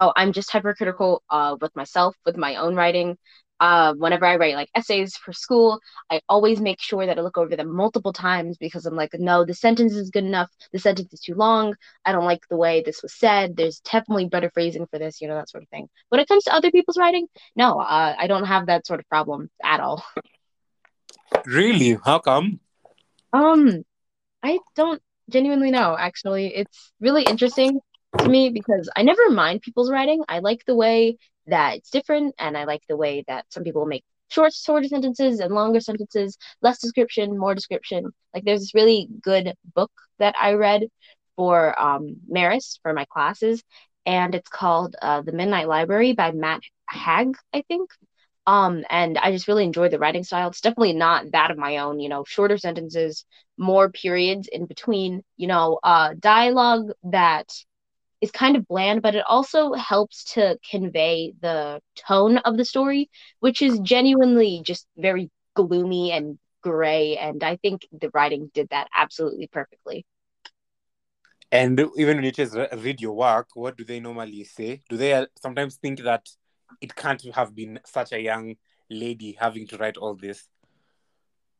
Oh, 0.00 0.12
I'm 0.14 0.32
just 0.32 0.50
hypercritical 0.52 1.22
uh, 1.30 1.56
with 1.60 1.74
myself, 1.74 2.16
with 2.24 2.36
my 2.36 2.56
own 2.56 2.74
writing 2.74 3.16
uh, 3.60 3.94
whenever 3.94 4.24
I 4.24 4.36
write 4.36 4.54
like 4.54 4.70
essays 4.74 5.16
for 5.16 5.32
school, 5.32 5.80
I 6.10 6.20
always 6.28 6.60
make 6.60 6.80
sure 6.80 7.06
that 7.06 7.18
I 7.18 7.22
look 7.22 7.38
over 7.38 7.56
them 7.56 7.74
multiple 7.74 8.12
times 8.12 8.56
because 8.56 8.86
I'm 8.86 8.94
like, 8.94 9.10
no, 9.14 9.44
the 9.44 9.54
sentence 9.54 9.94
is 9.94 10.10
good 10.10 10.24
enough. 10.24 10.50
The 10.72 10.78
sentence 10.78 11.12
is 11.12 11.20
too 11.20 11.34
long. 11.34 11.74
I 12.04 12.12
don't 12.12 12.24
like 12.24 12.42
the 12.48 12.56
way 12.56 12.82
this 12.82 13.02
was 13.02 13.14
said. 13.14 13.56
There's 13.56 13.80
definitely 13.80 14.26
better 14.26 14.50
phrasing 14.50 14.86
for 14.86 14.98
this, 14.98 15.20
you 15.20 15.28
know, 15.28 15.34
that 15.34 15.50
sort 15.50 15.62
of 15.62 15.68
thing. 15.70 15.88
When 16.08 16.20
it 16.20 16.28
comes 16.28 16.44
to 16.44 16.54
other 16.54 16.70
people's 16.70 16.98
writing, 16.98 17.26
no, 17.56 17.80
uh, 17.80 18.14
I 18.18 18.26
don't 18.26 18.44
have 18.44 18.66
that 18.66 18.86
sort 18.86 19.00
of 19.00 19.08
problem 19.08 19.50
at 19.62 19.80
all. 19.80 20.04
Really? 21.44 21.98
How 22.04 22.18
come? 22.20 22.60
Um, 23.32 23.84
I 24.42 24.58
don't 24.76 25.02
genuinely 25.28 25.70
know, 25.70 25.96
actually. 25.98 26.54
It's 26.54 26.92
really 27.00 27.22
interesting 27.22 27.80
to 28.18 28.28
me 28.28 28.50
because 28.50 28.88
I 28.96 29.02
never 29.02 29.30
mind 29.30 29.62
people's 29.62 29.90
writing. 29.90 30.24
I 30.28 30.38
like 30.38 30.64
the 30.64 30.74
way 30.74 31.18
that 31.48 31.76
it's 31.76 31.90
different 31.90 32.34
and 32.38 32.56
I 32.56 32.64
like 32.64 32.82
the 32.88 32.96
way 32.96 33.24
that 33.28 33.46
some 33.50 33.64
people 33.64 33.86
make 33.86 34.04
short 34.30 34.52
shorter 34.52 34.88
sentences 34.88 35.40
and 35.40 35.54
longer 35.54 35.80
sentences, 35.80 36.36
less 36.62 36.78
description, 36.80 37.38
more 37.38 37.54
description. 37.54 38.12
Like 38.34 38.44
there's 38.44 38.60
this 38.60 38.74
really 38.74 39.08
good 39.22 39.54
book 39.74 39.92
that 40.18 40.34
I 40.40 40.54
read 40.54 40.88
for 41.36 41.80
um 41.80 42.16
for 42.82 42.92
my 42.92 43.04
classes 43.06 43.62
and 44.06 44.34
it's 44.34 44.48
called 44.48 44.96
uh, 45.02 45.20
The 45.20 45.32
Midnight 45.32 45.68
Library 45.68 46.14
by 46.14 46.32
Matt 46.32 46.62
Haig, 46.90 47.36
I 47.52 47.62
think. 47.68 47.90
Um, 48.46 48.82
and 48.88 49.18
I 49.18 49.30
just 49.30 49.46
really 49.46 49.64
enjoyed 49.64 49.90
the 49.90 49.98
writing 49.98 50.24
style. 50.24 50.48
It's 50.48 50.62
definitely 50.62 50.94
not 50.94 51.30
that 51.32 51.50
of 51.50 51.58
my 51.58 51.76
own, 51.76 52.00
you 52.00 52.08
know, 52.08 52.24
shorter 52.26 52.56
sentences, 52.56 53.26
more 53.58 53.90
periods 53.90 54.48
in 54.50 54.64
between, 54.64 55.22
you 55.36 55.46
know, 55.46 55.78
uh, 55.82 56.14
dialogue 56.18 56.92
that 57.04 57.52
is 58.20 58.30
kind 58.30 58.56
of 58.56 58.66
bland, 58.66 59.02
but 59.02 59.14
it 59.14 59.24
also 59.26 59.72
helps 59.74 60.24
to 60.34 60.58
convey 60.70 61.34
the 61.40 61.80
tone 61.96 62.38
of 62.38 62.56
the 62.56 62.64
story, 62.64 63.10
which 63.40 63.62
is 63.62 63.78
genuinely 63.80 64.62
just 64.64 64.86
very 64.96 65.30
gloomy 65.54 66.12
and 66.12 66.38
gray. 66.62 67.16
And 67.16 67.42
I 67.42 67.56
think 67.56 67.86
the 67.92 68.10
writing 68.12 68.50
did 68.54 68.68
that 68.70 68.88
absolutely 68.94 69.46
perfectly. 69.48 70.04
And 71.50 71.80
even 71.96 72.16
when 72.16 72.24
you 72.24 72.32
just 72.32 72.54
read 72.54 73.00
your 73.00 73.14
work, 73.14 73.48
what 73.54 73.76
do 73.76 73.84
they 73.84 74.00
normally 74.00 74.44
say? 74.44 74.82
Do 74.88 74.96
they 74.96 75.14
uh, 75.14 75.26
sometimes 75.40 75.76
think 75.76 76.00
that 76.02 76.26
it 76.80 76.94
can't 76.94 77.22
have 77.34 77.54
been 77.54 77.80
such 77.86 78.12
a 78.12 78.20
young 78.20 78.56
lady 78.90 79.36
having 79.40 79.66
to 79.68 79.78
write 79.78 79.96
all 79.96 80.14
this? 80.14 80.48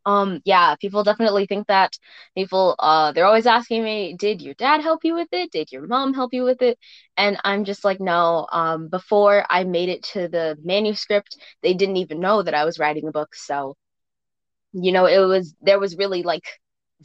Um, 0.07 0.41
yeah, 0.45 0.75
people 0.81 1.05
definitely 1.05 1.47
think 1.47 1.67
that. 1.69 1.99
People, 2.35 2.75
uh, 2.79 3.13
they're 3.13 3.27
always 3.27 3.47
asking 3.47 3.85
me, 3.85 4.15
did 4.19 4.41
your 4.43 4.55
dad 4.55 4.81
help 4.81 5.05
you 5.05 5.15
with 5.15 5.29
it? 5.33 5.51
Did 5.53 5.71
your 5.73 5.87
mom 5.87 6.15
help 6.15 6.33
you 6.33 6.45
with 6.45 6.63
it? 6.63 6.79
And 7.17 7.39
I'm 7.45 7.65
just 7.65 7.85
like, 7.85 8.01
no. 8.01 8.47
Um, 8.51 8.89
before 8.89 9.45
I 9.51 9.65
made 9.65 9.89
it 9.91 10.03
to 10.15 10.29
the 10.29 10.57
manuscript, 10.65 11.37
they 11.63 11.75
didn't 11.75 11.97
even 11.99 12.21
know 12.21 12.43
that 12.43 12.55
I 12.55 12.65
was 12.65 12.79
writing 12.79 13.07
a 13.09 13.13
book. 13.13 13.35
So, 13.35 13.77
you 14.73 14.93
know, 14.93 15.07
it 15.07 15.19
was, 15.19 15.55
there 15.63 15.79
was 15.79 15.97
really 15.97 16.23
like 16.23 16.45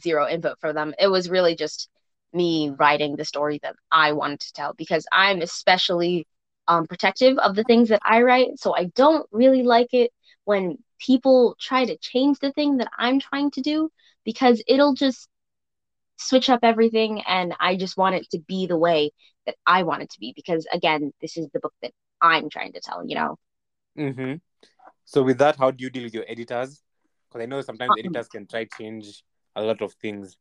zero 0.00 0.28
input 0.28 0.58
for 0.60 0.72
them. 0.72 0.94
It 0.98 1.08
was 1.08 1.30
really 1.30 1.56
just 1.56 1.88
me 2.32 2.72
writing 2.78 3.16
the 3.16 3.24
story 3.24 3.60
that 3.62 3.76
I 3.90 4.12
wanted 4.12 4.40
to 4.40 4.52
tell 4.52 4.74
because 4.74 5.06
I'm 5.12 5.40
especially 5.40 6.26
um, 6.66 6.86
protective 6.86 7.38
of 7.38 7.54
the 7.54 7.64
things 7.64 7.90
that 7.90 8.00
I 8.04 8.22
write. 8.22 8.58
So 8.58 8.74
I 8.76 8.86
don't 8.94 9.26
really 9.32 9.62
like 9.62 9.88
it 9.92 10.10
when 10.44 10.78
people 10.98 11.56
try 11.60 11.84
to 11.84 11.96
change 11.98 12.38
the 12.38 12.52
thing 12.52 12.78
that 12.78 12.88
I'm 12.98 13.20
trying 13.20 13.50
to 13.52 13.60
do 13.60 13.90
because 14.24 14.62
it'll 14.66 14.94
just 14.94 15.28
switch 16.16 16.48
up 16.48 16.60
everything 16.62 17.22
and 17.26 17.54
I 17.60 17.76
just 17.76 17.96
want 17.96 18.14
it 18.14 18.28
to 18.30 18.38
be 18.38 18.66
the 18.66 18.78
way 18.78 19.12
that 19.46 19.56
I 19.66 19.82
want 19.82 20.02
it 20.02 20.10
to 20.10 20.20
be 20.20 20.32
because 20.34 20.66
again, 20.72 21.12
this 21.20 21.36
is 21.36 21.48
the 21.52 21.60
book 21.60 21.74
that 21.82 21.92
I'm 22.20 22.48
trying 22.50 22.72
to 22.72 22.80
tell, 22.80 23.06
you 23.06 23.14
know. 23.14 23.36
Mhm. 23.96 24.40
So 25.04 25.22
with 25.22 25.38
that, 25.38 25.56
how 25.56 25.70
do 25.70 25.82
you 25.82 25.90
deal 25.90 26.04
with 26.04 26.14
your 26.14 26.24
editors? 26.28 26.82
Because 27.28 27.42
I 27.42 27.46
know 27.46 27.60
sometimes 27.60 27.92
um, 27.92 27.98
editors 27.98 28.28
can 28.28 28.46
try 28.46 28.64
to 28.64 28.70
change 28.78 29.24
a 29.54 29.62
lot 29.62 29.82
of 29.82 29.92
things. 29.94 30.36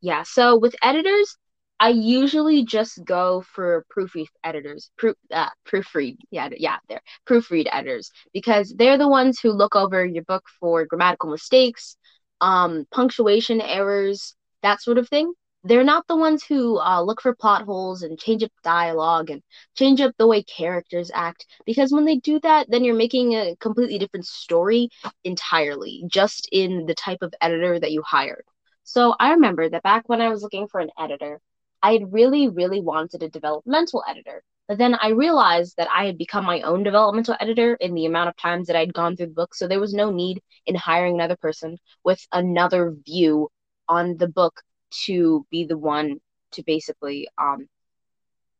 Yeah, 0.00 0.22
so 0.24 0.58
with 0.58 0.74
editors, 0.82 1.36
I 1.82 1.88
usually 1.88 2.64
just 2.64 3.04
go 3.04 3.42
for 3.54 3.84
proofread 3.92 4.28
editors, 4.44 4.92
proof, 4.96 5.16
uh, 5.32 5.48
proofread, 5.66 6.16
yeah, 6.30 6.48
yeah, 6.56 6.76
there, 6.88 7.00
proofread 7.28 7.66
editors, 7.72 8.12
because 8.32 8.72
they're 8.78 8.98
the 8.98 9.08
ones 9.08 9.40
who 9.40 9.50
look 9.50 9.74
over 9.74 10.06
your 10.06 10.22
book 10.22 10.44
for 10.60 10.86
grammatical 10.86 11.28
mistakes, 11.28 11.96
um, 12.40 12.86
punctuation 12.92 13.60
errors, 13.60 14.36
that 14.62 14.80
sort 14.80 14.96
of 14.96 15.08
thing. 15.08 15.32
They're 15.64 15.82
not 15.82 16.06
the 16.06 16.16
ones 16.16 16.44
who 16.44 16.78
uh, 16.78 17.02
look 17.02 17.20
for 17.20 17.34
plot 17.34 17.62
holes 17.62 18.02
and 18.02 18.16
change 18.16 18.44
up 18.44 18.52
dialogue 18.62 19.30
and 19.30 19.42
change 19.76 20.00
up 20.00 20.14
the 20.18 20.28
way 20.28 20.44
characters 20.44 21.10
act, 21.12 21.46
because 21.66 21.90
when 21.92 22.04
they 22.04 22.18
do 22.18 22.38
that, 22.44 22.70
then 22.70 22.84
you're 22.84 22.94
making 22.94 23.32
a 23.32 23.56
completely 23.58 23.98
different 23.98 24.26
story 24.26 24.88
entirely, 25.24 26.04
just 26.06 26.48
in 26.52 26.86
the 26.86 26.94
type 26.94 27.22
of 27.22 27.34
editor 27.40 27.80
that 27.80 27.90
you 27.90 28.02
hired. 28.02 28.44
So 28.84 29.16
I 29.18 29.32
remember 29.32 29.68
that 29.68 29.82
back 29.82 30.08
when 30.08 30.20
I 30.20 30.28
was 30.28 30.42
looking 30.42 30.68
for 30.68 30.80
an 30.80 30.90
editor, 30.96 31.40
I 31.82 31.92
had 31.92 32.12
really, 32.12 32.48
really 32.48 32.80
wanted 32.80 33.22
a 33.22 33.28
developmental 33.28 34.04
editor. 34.08 34.42
But 34.68 34.78
then 34.78 34.94
I 34.94 35.08
realized 35.08 35.74
that 35.76 35.88
I 35.90 36.06
had 36.06 36.16
become 36.16 36.44
my 36.44 36.62
own 36.62 36.82
developmental 36.82 37.36
editor 37.40 37.74
in 37.74 37.94
the 37.94 38.06
amount 38.06 38.28
of 38.28 38.36
times 38.36 38.68
that 38.68 38.76
I'd 38.76 38.94
gone 38.94 39.16
through 39.16 39.26
the 39.26 39.32
book. 39.32 39.54
So 39.54 39.66
there 39.66 39.80
was 39.80 39.92
no 39.92 40.10
need 40.10 40.40
in 40.66 40.74
hiring 40.76 41.14
another 41.14 41.36
person 41.36 41.78
with 42.04 42.24
another 42.32 42.94
view 43.04 43.48
on 43.88 44.16
the 44.16 44.28
book 44.28 44.62
to 45.04 45.44
be 45.50 45.64
the 45.64 45.76
one 45.76 46.20
to 46.52 46.62
basically 46.62 47.28
um, 47.38 47.66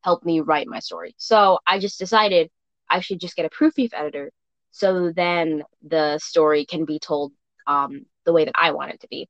help 0.01 0.25
me 0.25 0.41
write 0.41 0.67
my 0.67 0.79
story. 0.79 1.15
So 1.17 1.59
I 1.65 1.79
just 1.79 1.99
decided 1.99 2.51
I 2.89 2.99
should 2.99 3.19
just 3.19 3.35
get 3.35 3.45
a 3.45 3.49
proofread 3.49 3.89
editor 3.93 4.31
so 4.71 5.11
then 5.11 5.63
the 5.87 6.17
story 6.19 6.65
can 6.65 6.85
be 6.85 6.99
told 6.99 7.31
um, 7.67 8.05
the 8.25 8.33
way 8.33 8.45
that 8.45 8.55
I 8.55 8.71
want 8.71 8.91
it 8.91 8.99
to 9.01 9.07
be. 9.07 9.29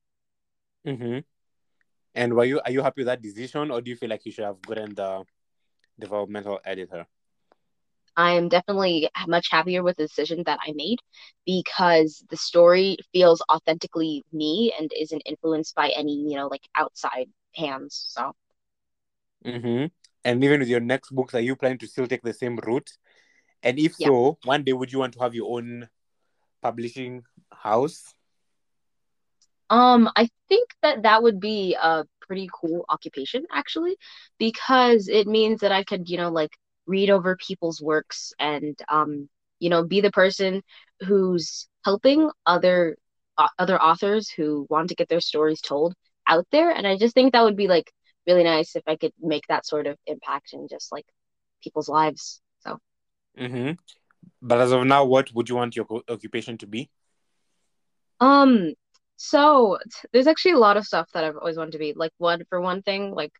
Mm-hmm. 0.88 1.20
And 2.16 2.34
were 2.36 2.46
you 2.46 2.62
are 2.66 2.72
you 2.72 2.82
happy 2.82 3.02
with 3.02 3.08
that 3.08 3.22
decision, 3.22 3.72
or 3.72 3.82
do 3.82 3.90
you 3.90 3.98
feel 3.98 4.10
like 4.10 4.26
you 4.26 4.32
should 4.32 4.46
have 4.46 4.62
gotten 4.62 4.94
the 4.96 5.24
developmental 6.00 6.60
editor? 6.66 7.08
I 8.16 8.34
am 8.34 8.48
definitely 8.50 9.10
much 9.28 9.50
happier 9.50 9.82
with 9.82 9.98
the 9.98 10.04
decision 10.04 10.44
that 10.46 10.60
I 10.66 10.74
made 10.76 11.00
because 11.46 12.24
the 12.30 12.38
story 12.38 12.98
feels 13.12 13.42
authentically 13.52 14.24
me 14.32 14.74
and 14.78 14.92
isn't 15.00 15.22
influenced 15.26 15.76
by 15.76 15.90
any, 15.90 16.14
you 16.14 16.36
know, 16.36 16.48
like 16.48 16.68
outside 16.76 17.30
hands. 17.56 18.06
So. 18.10 18.34
Mm-hmm. 19.46 19.86
And 20.24 20.44
even 20.44 20.60
with 20.60 20.70
your 20.70 20.80
next 20.80 21.10
books, 21.12 21.34
are 21.34 21.42
you 21.42 21.56
planning 21.56 21.80
to 21.80 21.88
still 21.88 22.08
take 22.08 22.22
the 22.22 22.34
same 22.34 22.58
route? 22.58 22.90
And 23.64 23.80
if 23.80 23.96
yeah. 23.98 24.08
so, 24.08 24.38
one 24.44 24.64
day 24.64 24.74
would 24.74 24.92
you 24.92 25.00
want 25.00 25.14
to 25.14 25.20
have 25.22 25.36
your 25.36 25.58
own 25.58 25.90
publishing 26.62 27.24
house? 27.52 28.14
Um, 29.70 30.10
I 30.16 30.30
think 30.50 30.70
that 30.82 31.04
that 31.04 31.24
would 31.24 31.40
be 31.40 31.76
a 31.82 32.06
pretty 32.22 32.50
cool 32.54 32.86
occupation 32.90 33.46
actually, 33.52 33.98
because 34.38 35.08
it 35.08 35.28
means 35.28 35.62
that 35.62 35.72
I 35.72 35.84
could, 35.84 36.10
you 36.10 36.18
know, 36.18 36.30
like 36.30 36.52
read 36.86 37.10
over 37.10 37.36
people's 37.36 37.82
works 37.82 38.34
and 38.40 38.78
um, 38.90 39.30
you 39.60 39.70
know, 39.70 39.86
be 39.86 40.02
the 40.02 40.12
person 40.12 40.62
who's 41.08 41.68
helping 41.86 42.30
other 42.46 42.98
uh, 43.38 43.48
other 43.58 43.82
authors 43.82 44.30
who 44.30 44.68
want 44.70 44.90
to 44.90 44.96
get 44.96 45.10
their 45.10 45.22
stories 45.22 45.62
told 45.62 45.94
out 46.28 46.46
there. 46.52 46.70
And 46.72 46.86
I 46.86 46.98
just 46.98 47.14
think 47.16 47.32
that 47.32 47.44
would 47.44 47.58
be 47.58 47.68
like 47.68 47.92
really 48.28 48.44
nice 48.44 48.76
if 48.76 48.84
I 48.88 48.96
could 48.96 49.14
make 49.20 49.48
that 49.48 49.66
sort 49.66 49.88
of 49.88 49.98
impact 50.06 50.54
in 50.54 50.68
just 50.70 50.92
like 50.92 51.06
people's 51.64 51.90
lives. 51.90 52.42
So. 52.60 52.78
Mm-hmm. 53.40 53.72
But 54.42 54.60
as 54.60 54.72
of 54.72 54.86
now, 54.86 55.06
what 55.06 55.34
would 55.34 55.50
you 55.50 55.56
want 55.56 55.76
your 55.76 55.88
occupation 56.08 56.58
to 56.60 56.68
be? 56.68 56.90
Um, 58.20 58.74
so 59.18 59.78
there's 60.12 60.28
actually 60.28 60.54
a 60.54 60.58
lot 60.58 60.78
of 60.78 60.86
stuff 60.86 61.10
that 61.14 61.24
I've 61.24 61.38
always 61.38 61.58
wanted 61.58 61.72
to 61.72 61.78
be. 61.80 61.94
Like 61.96 62.12
one 62.18 62.44
for 62.50 62.60
one 62.62 62.82
thing, 62.82 63.12
like 63.14 63.32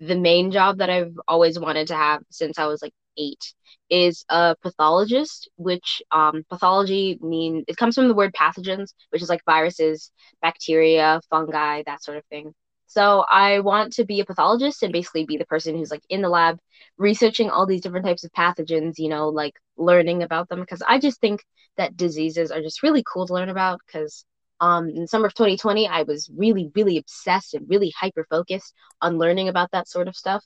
the 0.00 0.16
main 0.16 0.50
job 0.50 0.78
that 0.78 0.90
I've 0.90 1.14
always 1.28 1.58
wanted 1.58 1.88
to 1.88 1.96
have 1.96 2.22
since 2.30 2.58
I 2.58 2.66
was 2.66 2.82
like 2.82 2.92
eight 3.16 3.54
is 3.90 4.24
a 4.28 4.56
pathologist, 4.62 5.48
which 5.56 6.02
um, 6.10 6.44
pathology 6.50 7.18
mean 7.20 7.64
it 7.68 7.76
comes 7.76 7.94
from 7.94 8.08
the 8.08 8.14
word 8.14 8.32
pathogens, 8.34 8.92
which 9.10 9.22
is 9.22 9.28
like 9.28 9.44
viruses, 9.46 10.10
bacteria, 10.42 11.20
fungi, 11.30 11.82
that 11.86 12.02
sort 12.02 12.18
of 12.18 12.24
thing. 12.26 12.54
So 12.86 13.24
I 13.28 13.60
want 13.60 13.94
to 13.94 14.04
be 14.04 14.20
a 14.20 14.24
pathologist 14.24 14.82
and 14.82 14.92
basically 14.92 15.24
be 15.24 15.36
the 15.36 15.46
person 15.46 15.76
who's 15.76 15.90
like 15.90 16.04
in 16.08 16.22
the 16.22 16.28
lab 16.28 16.58
researching 16.96 17.50
all 17.50 17.66
these 17.66 17.80
different 17.80 18.06
types 18.06 18.24
of 18.24 18.32
pathogens, 18.32 18.94
you 18.98 19.08
know, 19.08 19.28
like 19.30 19.54
learning 19.76 20.22
about 20.22 20.48
them 20.48 20.60
because 20.60 20.82
I 20.86 20.98
just 21.00 21.20
think 21.20 21.42
that 21.76 21.96
diseases 21.96 22.50
are 22.52 22.62
just 22.62 22.82
really 22.82 23.02
cool 23.10 23.26
to 23.26 23.34
learn 23.34 23.48
about 23.48 23.80
because 23.86 24.24
um, 24.64 24.88
in 24.88 25.06
summer 25.06 25.26
of 25.26 25.34
2020, 25.34 25.86
I 25.86 26.02
was 26.04 26.30
really, 26.34 26.70
really 26.74 26.96
obsessed 26.96 27.52
and 27.52 27.68
really 27.68 27.92
hyper 28.00 28.26
focused 28.30 28.72
on 29.02 29.18
learning 29.18 29.48
about 29.48 29.70
that 29.72 29.88
sort 29.88 30.08
of 30.08 30.16
stuff. 30.16 30.42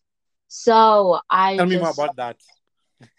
So 0.49 1.21
I 1.31 1.57
Tell 1.57 1.67
me 1.67 1.79
more 1.79 1.91
about 1.91 2.17
that. 2.17 2.37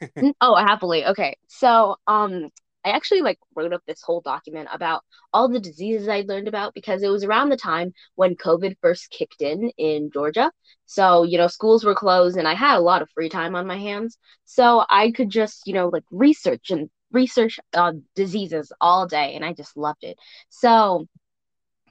oh, 0.42 0.56
happily. 0.56 1.06
Okay. 1.06 1.38
So, 1.48 1.96
um, 2.06 2.50
I 2.86 2.92
actually 2.92 3.22
like 3.22 3.40
wrote 3.56 3.74
up 3.74 3.82
this 3.86 4.02
whole 4.02 4.22
document 4.22 4.70
about 4.74 5.04
all 5.34 5.50
the 5.50 5.60
diseases 5.60 6.08
I'd 6.08 6.30
learned 6.30 6.48
about 6.48 6.74
because 6.74 7.04
it 7.04 7.10
was 7.10 7.26
around 7.26 7.50
the 7.50 7.58
time 7.58 7.94
when 8.16 8.36
COVID 8.36 8.76
first 8.82 9.10
kicked 9.10 9.42
in 9.42 9.70
in 9.78 10.12
Georgia. 10.12 10.52
So, 10.86 11.24
you 11.24 11.38
know, 11.38 11.48
schools 11.48 11.84
were 11.84 11.94
closed 11.96 12.38
and 12.38 12.48
I 12.48 12.56
had 12.56 12.78
a 12.78 12.82
lot 12.82 13.02
of 13.02 13.10
free 13.12 13.30
time 13.30 13.56
on 13.56 13.68
my 13.68 13.78
hands. 13.78 14.18
So 14.46 14.86
I 14.90 15.12
could 15.12 15.30
just, 15.30 15.64
you 15.66 15.74
know, 15.74 15.90
like 15.90 16.06
research 16.10 16.72
and 16.72 16.90
research 17.12 17.60
uh, 17.74 17.94
diseases 18.16 18.72
all 18.80 19.08
day 19.08 19.36
and 19.36 19.44
I 19.44 19.54
just 19.54 19.76
loved 19.78 20.04
it. 20.04 20.18
So 20.50 21.08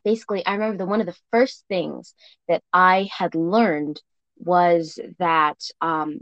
basically, 0.05 0.45
I 0.47 0.55
remember 0.55 0.79
the 0.79 0.87
one 0.87 1.01
of 1.01 1.07
the 1.07 1.17
first 1.31 1.65
things 1.69 2.15
that 2.49 2.63
I 2.73 3.09
had 3.13 3.35
learned 3.35 4.01
was 4.39 4.99
that 5.19 5.59
um, 5.81 6.21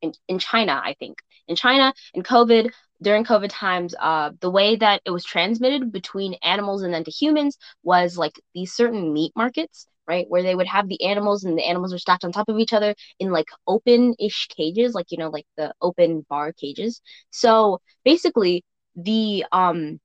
in, 0.00 0.12
in 0.28 0.38
China, 0.38 0.80
I 0.82 0.94
think. 0.98 1.18
In 1.48 1.56
China, 1.56 1.94
in 2.14 2.22
COVID, 2.22 2.72
during 3.02 3.24
COVID 3.24 3.50
times, 3.50 3.94
uh, 3.98 4.30
the 4.40 4.50
way 4.50 4.76
that 4.76 5.02
it 5.04 5.10
was 5.10 5.24
transmitted 5.24 5.92
between 5.92 6.34
animals 6.42 6.82
and 6.82 6.92
then 6.92 7.04
to 7.04 7.10
humans 7.10 7.56
was 7.82 8.18
like 8.18 8.40
these 8.54 8.72
certain 8.72 9.12
meat 9.12 9.32
markets, 9.36 9.86
right? 10.08 10.26
Where 10.28 10.42
they 10.42 10.54
would 10.54 10.66
have 10.66 10.88
the 10.88 11.02
animals 11.02 11.44
and 11.44 11.58
the 11.58 11.64
animals 11.66 11.92
are 11.92 11.98
stacked 11.98 12.24
on 12.24 12.32
top 12.32 12.48
of 12.48 12.58
each 12.58 12.72
other 12.72 12.94
in 13.18 13.30
like 13.30 13.48
open 13.66 14.14
ish 14.18 14.48
cages, 14.48 14.94
like, 14.94 15.06
you 15.10 15.18
know, 15.18 15.30
like 15.30 15.46
the 15.56 15.72
open 15.80 16.24
bar 16.28 16.52
cages. 16.52 17.00
So 17.30 17.80
basically, 18.04 18.64
the 18.96 19.44
um 19.52 20.00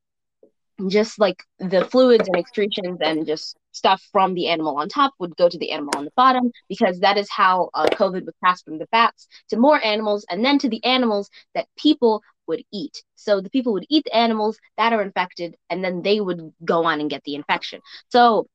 just 0.89 1.19
like 1.19 1.43
the 1.59 1.85
fluids 1.85 2.27
and 2.27 2.37
excretions 2.37 2.99
and 3.01 3.25
just 3.25 3.55
stuff 3.71 4.01
from 4.11 4.33
the 4.33 4.47
animal 4.47 4.77
on 4.77 4.89
top 4.89 5.13
would 5.19 5.35
go 5.37 5.47
to 5.47 5.57
the 5.57 5.71
animal 5.71 5.93
on 5.95 6.05
the 6.05 6.11
bottom 6.15 6.51
because 6.69 6.99
that 6.99 7.17
is 7.17 7.29
how 7.29 7.69
uh, 7.73 7.85
COVID 7.91 8.25
would 8.25 8.39
pass 8.43 8.61
from 8.61 8.77
the 8.77 8.87
bats 8.91 9.27
to 9.49 9.57
more 9.57 9.83
animals 9.83 10.25
and 10.29 10.43
then 10.43 10.57
to 10.59 10.69
the 10.69 10.83
animals 10.83 11.29
that 11.55 11.67
people 11.77 12.21
would 12.47 12.63
eat. 12.73 13.03
So 13.15 13.39
the 13.39 13.49
people 13.49 13.73
would 13.73 13.85
eat 13.89 14.03
the 14.05 14.15
animals 14.15 14.57
that 14.77 14.93
are 14.93 15.01
infected 15.01 15.55
and 15.69 15.83
then 15.83 16.01
they 16.01 16.19
would 16.19 16.53
go 16.65 16.83
on 16.85 16.99
and 16.99 17.09
get 17.09 17.23
the 17.23 17.35
infection. 17.35 17.81
So 18.09 18.47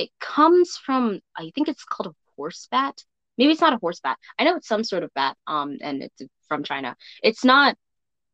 it 0.00 0.10
comes 0.20 0.76
from, 0.76 1.20
I 1.36 1.50
think 1.54 1.68
it's 1.68 1.84
called 1.84 2.08
a 2.08 2.16
horse 2.36 2.68
bat. 2.70 2.96
Maybe 3.38 3.52
it's 3.52 3.60
not 3.60 3.72
a 3.72 3.78
horse 3.78 4.00
bat. 4.00 4.18
I 4.38 4.44
know 4.44 4.56
it's 4.56 4.68
some 4.68 4.84
sort 4.84 5.02
of 5.02 5.12
bat 5.14 5.36
um, 5.46 5.78
and 5.80 6.02
it's 6.02 6.22
from 6.48 6.64
China. 6.64 6.96
It's 7.22 7.44
not, 7.44 7.76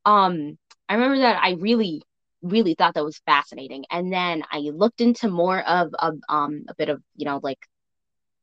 um, 0.04 0.58
I 0.88 0.94
remember 0.94 1.18
that 1.18 1.42
I 1.42 1.52
really 1.52 2.02
really 2.42 2.74
thought 2.74 2.94
that 2.94 3.04
was 3.04 3.20
fascinating. 3.26 3.84
And 3.90 4.12
then 4.12 4.44
I 4.52 4.58
looked 4.58 5.00
into 5.00 5.28
more 5.28 5.60
of, 5.62 5.92
um, 6.28 6.64
a 6.68 6.74
bit 6.76 6.88
of, 6.88 7.02
you 7.16 7.24
know, 7.24 7.40
like 7.42 7.58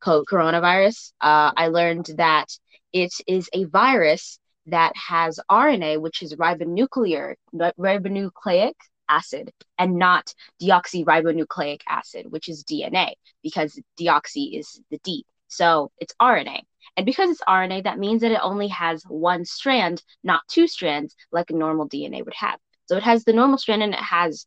co- 0.00 0.24
coronavirus. 0.24 1.12
Uh, 1.20 1.52
I 1.56 1.68
learned 1.68 2.10
that 2.16 2.46
it 2.92 3.12
is 3.26 3.48
a 3.52 3.64
virus 3.64 4.38
that 4.66 4.92
has 4.96 5.40
RNA, 5.50 6.00
which 6.00 6.22
is 6.22 6.34
ribonuclear, 6.34 7.34
ribonucleic 7.54 8.74
acid, 9.08 9.50
and 9.78 9.96
not 9.96 10.34
deoxyribonucleic 10.62 11.80
acid, 11.88 12.30
which 12.30 12.48
is 12.48 12.64
DNA, 12.64 13.14
because 13.42 13.78
deoxy 14.00 14.58
is 14.58 14.80
the 14.90 14.98
D. 15.04 15.24
So 15.48 15.90
it's 15.98 16.14
RNA. 16.20 16.60
And 16.96 17.06
because 17.06 17.30
it's 17.30 17.42
RNA, 17.48 17.84
that 17.84 17.98
means 17.98 18.22
that 18.22 18.32
it 18.32 18.40
only 18.42 18.68
has 18.68 19.02
one 19.08 19.44
strand, 19.44 20.02
not 20.22 20.42
two 20.48 20.66
strands, 20.66 21.14
like 21.32 21.50
a 21.50 21.54
normal 21.54 21.88
DNA 21.88 22.24
would 22.24 22.34
have. 22.34 22.58
So 22.86 22.96
it 22.96 23.02
has 23.02 23.24
the 23.24 23.32
normal 23.32 23.58
strand 23.58 23.82
and 23.82 23.94
it 23.94 24.00
has 24.00 24.46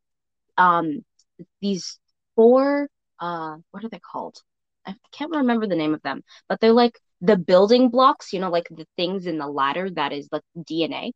um 0.57 1.03
these 1.61 1.99
four 2.35 2.89
uh 3.19 3.57
what 3.71 3.83
are 3.83 3.89
they 3.89 3.99
called? 3.99 4.37
I 4.85 4.95
can't 5.11 5.31
remember 5.35 5.67
the 5.67 5.75
name 5.75 5.93
of 5.93 6.01
them, 6.01 6.23
but 6.47 6.59
they're 6.59 6.73
like 6.73 6.99
the 7.21 7.37
building 7.37 7.89
blocks, 7.89 8.31
you 8.33 8.39
know, 8.39 8.49
like 8.49 8.67
the 8.69 8.87
things 8.95 9.27
in 9.27 9.37
the 9.37 9.47
ladder 9.47 9.89
that 9.91 10.13
is 10.13 10.29
like 10.31 10.43
DNA. 10.57 11.11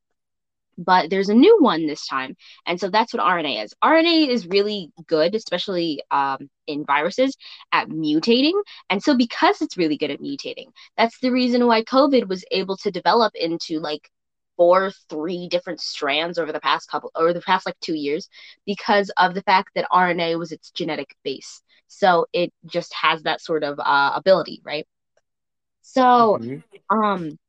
But 0.78 1.10
there's 1.10 1.30
a 1.30 1.34
new 1.34 1.58
one 1.62 1.86
this 1.86 2.08
time. 2.08 2.36
And 2.66 2.80
so 2.80 2.90
that's 2.90 3.14
what 3.14 3.24
RNA 3.24 3.66
is. 3.66 3.74
RNA 3.84 4.30
is 4.30 4.48
really 4.48 4.92
good, 5.08 5.36
especially 5.36 6.02
um, 6.12 6.50
in 6.68 6.86
viruses, 6.86 7.36
at 7.72 7.90
mutating. 7.90 8.60
And 8.90 9.04
so 9.04 9.16
because 9.16 9.62
it's 9.62 9.78
really 9.78 9.98
good 9.98 10.12
at 10.12 10.22
mutating, 10.22 10.68
that's 10.98 11.20
the 11.20 11.32
reason 11.32 11.68
why 11.68 11.84
COVID 11.84 12.28
was 12.28 12.46
able 12.52 12.78
to 12.78 12.92
develop 12.92 13.34
into 13.36 13.80
like 13.80 14.10
four, 14.58 14.92
three 15.10 15.48
different 15.48 15.82
strands 15.82 16.38
over 16.38 16.52
the 16.52 16.60
past 16.60 16.90
couple, 16.90 17.12
over 17.16 17.34
the 17.34 17.42
past 17.42 17.66
like 17.66 17.80
two 17.82 17.96
years, 17.96 18.30
because 18.66 19.12
of 19.18 19.34
the 19.34 19.42
fact 19.44 19.72
that 19.76 19.88
RNA 19.92 20.38
was 20.38 20.52
its 20.52 20.72
genetic 20.72 21.16
base. 21.24 21.62
So 21.88 22.28
it 22.32 22.54
just 22.66 22.94
has 22.94 23.24
that 23.24 23.42
sort 23.42 23.64
of 23.64 23.80
uh, 23.80 24.14
ability, 24.16 24.62
right? 24.64 24.88
So, 25.82 26.38
mm-hmm. 26.40 26.98
um, 26.98 27.40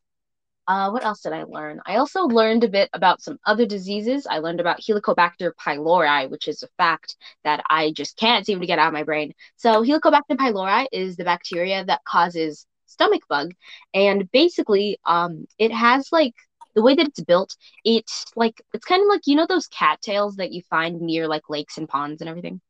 uh, 0.69 0.91
what 0.91 1.05
else 1.05 1.23
did 1.23 1.33
I 1.33 1.45
learn? 1.45 1.81
I 1.87 1.97
also 1.97 2.23
learned 2.23 2.65
a 2.65 2.69
bit 2.69 2.89
about 2.93 3.21
some 3.21 3.39
other 3.47 3.67
diseases. 3.67 4.27
I 4.27 4.39
learned 4.39 4.61
about 4.61 4.81
Helicobacter 4.81 5.53
pylori, 5.61 6.31
which 6.31 6.47
is 6.47 6.63
a 6.63 6.69
fact 6.79 7.17
that 7.45 7.63
I 7.69 7.93
just 7.93 8.17
can't 8.17 8.47
seem 8.47 8.61
to 8.61 8.67
get 8.67 8.79
out 8.79 8.89
of 8.89 8.93
my 8.93 9.03
brain. 9.03 9.33
So, 9.57 9.83
Helicobacter 9.83 10.37
pylori 10.37 10.87
is 10.93 11.17
the 11.17 11.25
bacteria 11.25 11.85
that 11.85 12.05
causes 12.05 12.67
stomach 12.87 13.23
bug, 13.29 13.53
and 13.93 14.31
basically, 14.31 14.99
um, 15.05 15.47
it 15.59 15.73
has 15.73 16.09
like 16.13 16.35
the 16.75 16.83
way 16.83 16.95
that 16.95 17.09
it's 17.09 17.21
built, 17.21 17.57
it's 17.85 18.25
like 18.37 18.63
it's 18.73 18.85
kind 18.85 19.03
of 19.03 19.09
like 19.09 19.23
you 19.27 19.35
know 19.35 19.47
those 19.47 19.67
cattails 19.67 20.37
that 20.37 20.53
you 20.53 20.63
find 20.71 21.01
near 21.01 21.27
like 21.27 21.51
lakes 21.51 21.77
and 21.77 21.89
ponds 21.89 22.21
and 22.23 22.31
everything. 22.31 22.61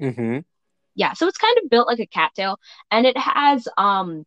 Mm-hmm. 0.00 0.40
Yeah, 0.94 1.14
so 1.14 1.26
it's 1.26 1.38
kind 1.38 1.56
of 1.62 1.70
built 1.70 1.88
like 1.88 2.00
a 2.00 2.06
cattail, 2.06 2.58
and 2.90 3.06
it 3.06 3.16
has 3.16 3.66
um 3.78 4.24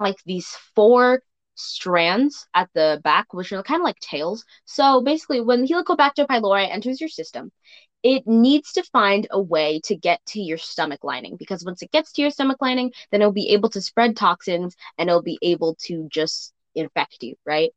like 0.00 0.16
these 0.24 0.46
four 0.74 1.22
strands 1.58 2.46
at 2.54 2.68
the 2.74 3.00
back, 3.04 3.32
which 3.32 3.52
are 3.52 3.62
kind 3.62 3.80
of 3.80 3.84
like 3.84 3.98
tails. 4.00 4.44
So 4.64 5.02
basically, 5.02 5.40
when 5.40 5.66
Helicobacter 5.66 6.26
pylori 6.26 6.70
enters 6.70 7.00
your 7.00 7.10
system, 7.10 7.50
it 8.02 8.26
needs 8.26 8.72
to 8.72 8.82
find 8.84 9.26
a 9.30 9.40
way 9.40 9.80
to 9.84 9.96
get 9.96 10.24
to 10.26 10.40
your 10.40 10.58
stomach 10.58 11.02
lining 11.02 11.36
because 11.36 11.64
once 11.64 11.82
it 11.82 11.90
gets 11.90 12.12
to 12.12 12.22
your 12.22 12.30
stomach 12.30 12.58
lining, 12.60 12.92
then 13.10 13.20
it'll 13.20 13.32
be 13.32 13.50
able 13.50 13.70
to 13.70 13.80
spread 13.80 14.16
toxins 14.16 14.76
and 14.96 15.08
it'll 15.08 15.22
be 15.22 15.38
able 15.42 15.74
to 15.82 16.08
just 16.10 16.52
infect 16.74 17.22
you, 17.22 17.34
right? 17.44 17.70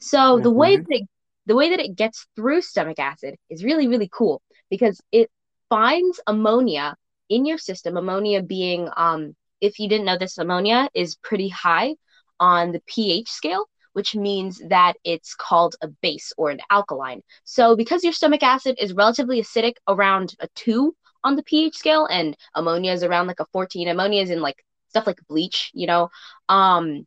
So 0.00 0.18
mm-hmm. 0.18 0.42
the 0.42 0.50
way 0.50 0.76
that 0.76 0.86
it, 0.88 1.08
the 1.46 1.54
way 1.54 1.70
that 1.70 1.80
it 1.80 1.96
gets 1.96 2.26
through 2.34 2.62
stomach 2.62 2.98
acid 2.98 3.36
is 3.48 3.64
really 3.64 3.88
really 3.88 4.08
cool 4.12 4.42
because 4.68 5.00
it 5.12 5.30
finds 5.68 6.20
ammonia 6.26 6.96
in 7.28 7.46
your 7.46 7.58
system. 7.58 7.96
Ammonia 7.96 8.42
being 8.42 8.88
um 8.96 9.36
if 9.60 9.78
you 9.78 9.88
didn't 9.88 10.06
know 10.06 10.18
this 10.18 10.38
ammonia 10.38 10.88
is 10.94 11.16
pretty 11.16 11.48
high 11.48 11.94
on 12.40 12.72
the 12.72 12.82
pH 12.86 13.30
scale, 13.30 13.66
which 13.92 14.14
means 14.14 14.60
that 14.68 14.94
it's 15.04 15.34
called 15.34 15.74
a 15.82 15.88
base 15.88 16.32
or 16.36 16.50
an 16.50 16.60
alkaline. 16.70 17.22
So 17.44 17.76
because 17.76 18.04
your 18.04 18.12
stomach 18.12 18.42
acid 18.42 18.76
is 18.80 18.92
relatively 18.92 19.40
acidic 19.40 19.74
around 19.88 20.34
a 20.40 20.48
2 20.54 20.94
on 21.24 21.36
the 21.36 21.42
pH 21.42 21.76
scale 21.76 22.06
and 22.06 22.36
ammonia 22.54 22.92
is 22.92 23.02
around 23.02 23.26
like 23.26 23.40
a 23.40 23.46
14, 23.52 23.88
ammonia 23.88 24.22
is 24.22 24.30
in 24.30 24.40
like 24.40 24.64
stuff 24.88 25.06
like 25.06 25.20
bleach, 25.28 25.70
you 25.74 25.86
know. 25.86 26.10
Um 26.48 27.06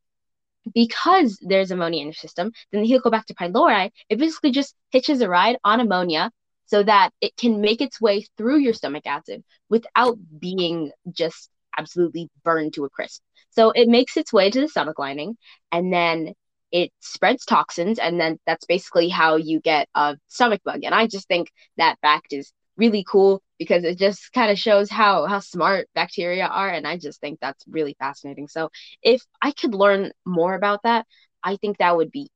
because 0.75 1.39
there's 1.41 1.71
ammonia 1.71 2.01
in 2.01 2.07
your 2.07 2.13
system, 2.13 2.51
then 2.71 2.83
the 2.83 2.89
Helicobacter 2.89 3.33
pylori, 3.33 3.91
it 4.09 4.19
basically 4.19 4.51
just 4.51 4.75
hitches 4.91 5.21
a 5.21 5.29
ride 5.29 5.57
on 5.63 5.79
ammonia 5.79 6.31
so 6.65 6.83
that 6.83 7.09
it 7.19 7.35
can 7.35 7.61
make 7.61 7.81
its 7.81 7.99
way 7.99 8.25
through 8.37 8.59
your 8.59 8.73
stomach 8.73 9.05
acid 9.05 9.43
without 9.69 10.17
being 10.39 10.91
just 11.11 11.49
absolutely 11.77 12.29
burned 12.43 12.73
to 12.73 12.85
a 12.85 12.89
crisp. 12.89 13.21
So 13.51 13.71
it 13.71 13.87
makes 13.87 14.17
its 14.17 14.33
way 14.33 14.49
to 14.49 14.61
the 14.61 14.67
stomach 14.67 14.99
lining 14.99 15.37
and 15.71 15.93
then 15.93 16.33
it 16.71 16.91
spreads 17.01 17.45
toxins 17.45 17.99
and 17.99 18.19
then 18.19 18.39
that's 18.45 18.65
basically 18.65 19.09
how 19.09 19.35
you 19.35 19.59
get 19.59 19.87
a 19.95 20.17
stomach 20.27 20.61
bug. 20.63 20.81
And 20.83 20.95
I 20.95 21.07
just 21.07 21.27
think 21.27 21.51
that 21.77 21.99
fact 22.01 22.33
is 22.33 22.53
really 22.77 23.03
cool 23.07 23.41
because 23.59 23.83
it 23.83 23.97
just 23.97 24.31
kind 24.33 24.51
of 24.51 24.57
shows 24.57 24.89
how 24.89 25.25
how 25.27 25.39
smart 25.39 25.87
bacteria 25.93 26.45
are 26.47 26.69
and 26.69 26.87
i 26.87 26.97
just 26.97 27.19
think 27.21 27.37
that's 27.39 27.63
really 27.67 27.95
fascinating. 27.99 28.47
So 28.47 28.69
if 29.03 29.21
i 29.41 29.51
could 29.51 29.75
learn 29.75 30.11
more 30.25 30.55
about 30.55 30.81
that 30.83 31.05
i 31.43 31.57
think 31.57 31.77
that 31.77 31.95
would 31.97 32.11
be 32.11 32.29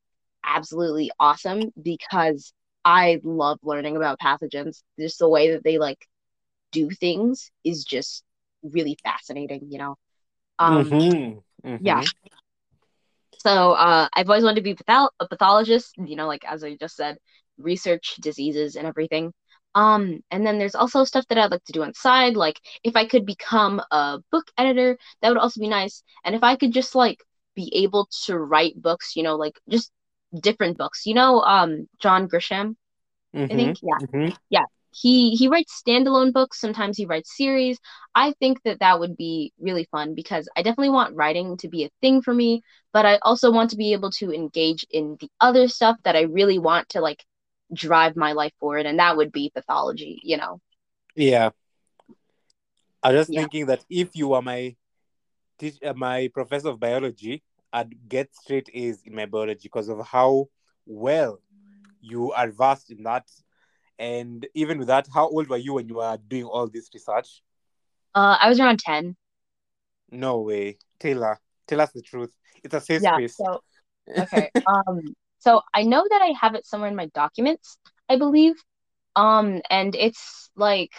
absolutely 0.44 1.12
awesome 1.20 1.72
because 1.82 2.54
i 2.84 3.20
love 3.24 3.60
learning 3.64 3.96
about 3.98 4.20
pathogens. 4.20 4.84
Just 5.00 5.20
the 5.20 5.30
way 5.30 5.52
that 5.52 5.64
they 5.64 5.78
like 5.80 6.06
do 6.72 6.90
things 6.90 7.52
is 7.64 7.84
just 7.86 8.24
really 8.64 8.98
fascinating 9.04 9.68
you 9.70 9.78
know 9.80 9.96
um 10.60 10.94
mm-hmm. 10.94 11.68
Mm-hmm. 11.68 11.76
yeah 11.80 12.02
So 13.40 13.74
uh, 13.74 14.08
I've 14.14 14.30
always 14.30 14.44
wanted 14.44 14.56
to 14.58 14.62
be 14.62 14.76
pathol- 14.76 15.10
a 15.20 15.28
pathologist, 15.28 15.94
you 15.98 16.16
know, 16.16 16.28
like 16.28 16.44
as 16.46 16.64
I 16.64 16.76
just 16.76 16.96
said, 16.96 17.18
research 17.58 18.16
diseases 18.22 18.76
and 18.76 18.88
everything. 18.88 19.34
Um, 19.76 20.22
and 20.32 20.46
then 20.46 20.58
there's 20.58 20.76
also 20.76 21.04
stuff 21.04 21.28
that 21.28 21.38
I'd 21.38 21.52
like 21.52 21.64
to 21.66 21.74
do 21.74 21.82
on 21.84 21.90
the 21.90 21.94
side, 21.96 22.36
like 22.36 22.60
if 22.84 22.96
I 22.96 23.06
could 23.06 23.26
become 23.26 23.82
a 23.92 24.20
book 24.32 24.46
editor, 24.58 24.98
that 25.22 25.30
would 25.30 25.38
also 25.38 25.60
be 25.60 25.68
nice. 25.68 26.04
And 26.24 26.36
if 26.36 26.44
I 26.44 26.56
could 26.56 26.72
just 26.74 26.96
like 26.96 27.20
be 27.56 27.72
able 27.76 28.08
to 28.26 28.38
write 28.38 28.82
books, 28.82 29.16
you 29.16 29.24
know, 29.24 29.36
like 29.36 29.60
just 29.70 29.92
different 30.42 30.78
books. 30.78 31.06
You 31.06 31.14
know, 31.16 31.42
um, 31.42 31.88
John 32.00 32.28
Grisham, 32.30 32.76
I 33.50 33.56
think, 33.56 33.76
yeah, 33.82 34.00
Mhm. 34.02 34.36
yeah. 34.50 34.66
He 35.02 35.36
he 35.36 35.48
writes 35.48 35.82
standalone 35.86 36.34
books. 36.34 36.60
Sometimes 36.62 36.98
he 36.98 37.06
writes 37.06 37.36
series. 37.38 37.80
I 38.16 38.34
think 38.40 38.62
that 38.64 38.80
that 38.80 39.00
would 39.00 39.18
be 39.18 39.54
really 39.60 39.86
fun 39.92 40.16
because 40.16 40.48
I 40.56 40.62
definitely 40.64 40.90
want 40.92 41.16
writing 41.16 41.58
to 41.58 41.68
be 41.70 41.84
a 41.86 41.90
thing 42.02 42.22
for 42.22 42.34
me, 42.34 42.62
but 42.94 43.06
I 43.06 43.18
also 43.24 43.52
want 43.52 43.72
to 43.72 43.78
be 43.78 43.94
able 43.94 44.12
to 44.12 44.32
engage 44.34 44.86
in 44.92 45.18
the 45.20 45.30
other 45.42 45.68
stuff 45.68 45.98
that 46.04 46.16
I 46.16 46.22
really 46.22 46.60
want 46.60 46.90
to 46.90 47.02
like 47.02 47.24
drive 47.74 48.16
my 48.16 48.34
life 48.34 48.54
forward, 48.60 48.86
and 48.86 49.00
that 49.00 49.18
would 49.18 49.32
be 49.32 49.52
pathology. 49.54 50.20
You 50.24 50.38
know, 50.38 50.60
Yeah. 51.16 51.52
I 53.04 53.12
was 53.12 53.22
just 53.22 53.34
Yeah. 53.34 53.36
thinking 53.36 53.66
that 53.68 53.86
if 53.90 54.16
you 54.16 54.30
were 54.30 54.42
my 54.42 54.76
teach, 55.58 55.82
uh, 55.84 55.94
my 55.94 56.30
professor 56.34 56.70
of 56.70 56.80
biology, 56.80 57.44
I'd 57.72 58.08
get 58.10 58.36
straight 58.36 58.70
A's 58.74 59.04
in 59.06 59.16
my 59.16 59.26
biology 59.26 59.62
because 59.64 59.90
of 59.90 60.06
how 60.08 60.50
well 60.86 61.40
you 62.02 62.32
are 62.34 62.52
versed 62.52 62.92
in 62.92 63.04
that. 63.04 63.30
And 64.00 64.46
even 64.54 64.80
with 64.80 64.88
that, 64.88 65.08
how 65.14 65.28
old 65.30 65.48
were 65.50 65.58
you 65.58 65.74
when 65.74 65.88
you 65.88 65.96
were 65.96 66.18
doing 66.28 66.46
all 66.46 66.68
this 66.68 66.90
research? 66.94 67.42
uh, 68.16 68.38
I 68.40 68.50
was 68.50 68.60
around 68.60 68.80
ten. 68.80 69.16
No 70.12 70.42
way. 70.42 70.78
Taylor, 71.00 71.40
tell 71.68 71.82
us 71.82 71.92
the 71.92 72.02
truth. 72.02 72.34
It's 72.64 72.74
a 72.74 72.82
safe 72.82 73.02
Yeah. 73.02 73.18
space. 73.18 73.36
So 73.38 73.62
okay. 74.20 74.52
Um. 74.68 75.02
So 75.40 75.62
I 75.74 75.84
know 75.84 76.06
that 76.10 76.22
I 76.22 76.34
have 76.40 76.56
it 76.56 76.66
somewhere 76.66 76.90
in 76.90 76.96
my 76.96 77.08
documents. 77.08 77.78
I 78.10 78.18
believe. 78.18 78.56
Um. 79.16 79.62
And 79.70 79.96
it's 79.96 80.50
like 80.56 80.92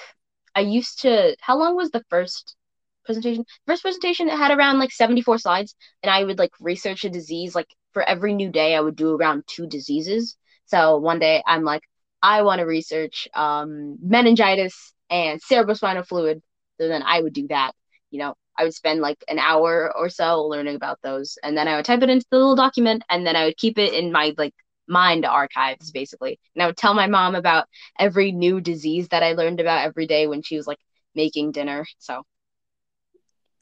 I 0.55 0.61
used 0.61 1.03
to. 1.03 1.37
How 1.41 1.57
long 1.59 1.77
was 1.77 1.91
the 1.91 2.05
first 2.11 2.57
presentation? 3.05 3.45
First 3.67 3.83
presentation 3.83 4.29
it 4.29 4.37
had 4.37 4.51
around 4.57 4.79
like 4.79 4.93
74 4.93 5.39
slides, 5.39 5.75
and 6.03 6.11
I 6.11 6.25
would 6.25 6.39
like 6.39 6.53
research 6.61 7.05
a 7.05 7.11
disease. 7.11 7.55
Like 7.55 7.69
for 7.93 8.03
every 8.03 8.35
new 8.35 8.51
day, 8.51 8.75
I 8.77 8.81
would 8.81 8.97
do 8.97 9.17
around 9.17 9.45
two 9.47 9.67
diseases. 9.67 10.37
So 10.67 10.99
one 10.99 11.19
day 11.19 11.43
I'm 11.47 11.65
like, 11.65 11.83
I 12.23 12.43
want 12.43 12.61
to 12.61 12.65
research 12.67 13.29
um 13.35 13.97
meningitis 14.03 14.93
and 15.11 15.41
cerebrospinal 15.43 16.07
fluid. 16.07 16.43
So 16.81 16.89
then 16.89 17.03
I 17.03 17.21
would 17.21 17.33
do 17.35 17.47
that. 17.49 17.73
You 18.11 18.21
know, 18.21 18.35
I 18.59 18.65
would 18.65 18.75
spend 18.75 19.01
like 19.01 19.23
an 19.29 19.39
hour 19.39 19.93
or 19.97 20.09
so 20.09 20.45
learning 20.47 20.77
about 20.77 20.99
those, 21.03 21.39
and 21.43 21.57
then 21.57 21.69
I 21.69 21.77
would 21.77 21.85
type 21.85 22.03
it 22.03 22.11
into 22.11 22.27
the 22.31 22.39
little 22.39 22.57
document, 22.57 23.05
and 23.11 23.27
then 23.27 23.37
I 23.37 23.45
would 23.47 23.57
keep 23.57 23.79
it 23.79 23.95
in 23.95 24.13
my 24.13 24.35
like 24.39 24.55
mind 24.89 25.25
archives 25.25 25.91
basically. 25.93 26.39
And 26.55 26.63
I 26.63 26.67
would 26.67 26.77
tell 26.77 26.95
my 26.95 27.07
mom 27.09 27.35
about 27.35 27.67
every 27.99 28.33
new 28.33 28.61
disease 28.61 29.09
that 29.09 29.23
I 29.23 29.33
learned 29.33 29.61
about 29.61 29.85
every 29.87 30.07
day 30.07 30.27
when 30.27 30.43
she 30.43 30.57
was 30.57 30.67
like 30.67 30.79
making 31.15 31.53
dinner. 31.53 31.87
So 31.99 32.23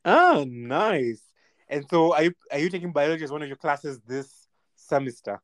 Oh, 0.05 0.45
nice. 0.49 1.23
And 1.69 1.85
so, 1.89 2.15
are 2.15 2.25
you 2.25 2.33
are 2.53 2.59
you 2.59 2.69
taking 2.71 2.93
biology 2.93 3.25
as 3.25 3.33
one 3.33 3.43
of 3.43 3.49
your 3.49 3.57
classes 3.57 4.01
this 4.07 4.47
semester? 4.75 5.41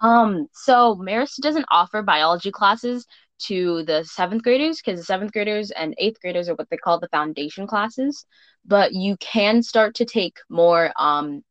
Um, 0.00 0.48
so 0.52 0.96
Marist 0.96 1.40
doesn't 1.40 1.66
offer 1.70 2.02
biology 2.02 2.50
classes 2.50 3.06
to 3.46 3.82
the 3.84 4.04
seventh 4.04 4.42
graders 4.42 4.80
because 4.80 4.98
the 5.00 5.04
seventh 5.04 5.32
graders 5.32 5.70
and 5.70 5.94
eighth 5.98 6.20
graders 6.20 6.48
are 6.48 6.54
what 6.54 6.68
they 6.70 6.76
call 6.76 6.98
the 7.00 7.08
foundation 7.08 7.66
classes, 7.66 8.26
but 8.64 8.92
you 8.92 9.16
can 9.18 9.62
start 9.62 9.94
to 9.96 10.04
take 10.04 10.36
more 10.48 10.92
um 10.98 11.42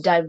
di- 0.00 0.22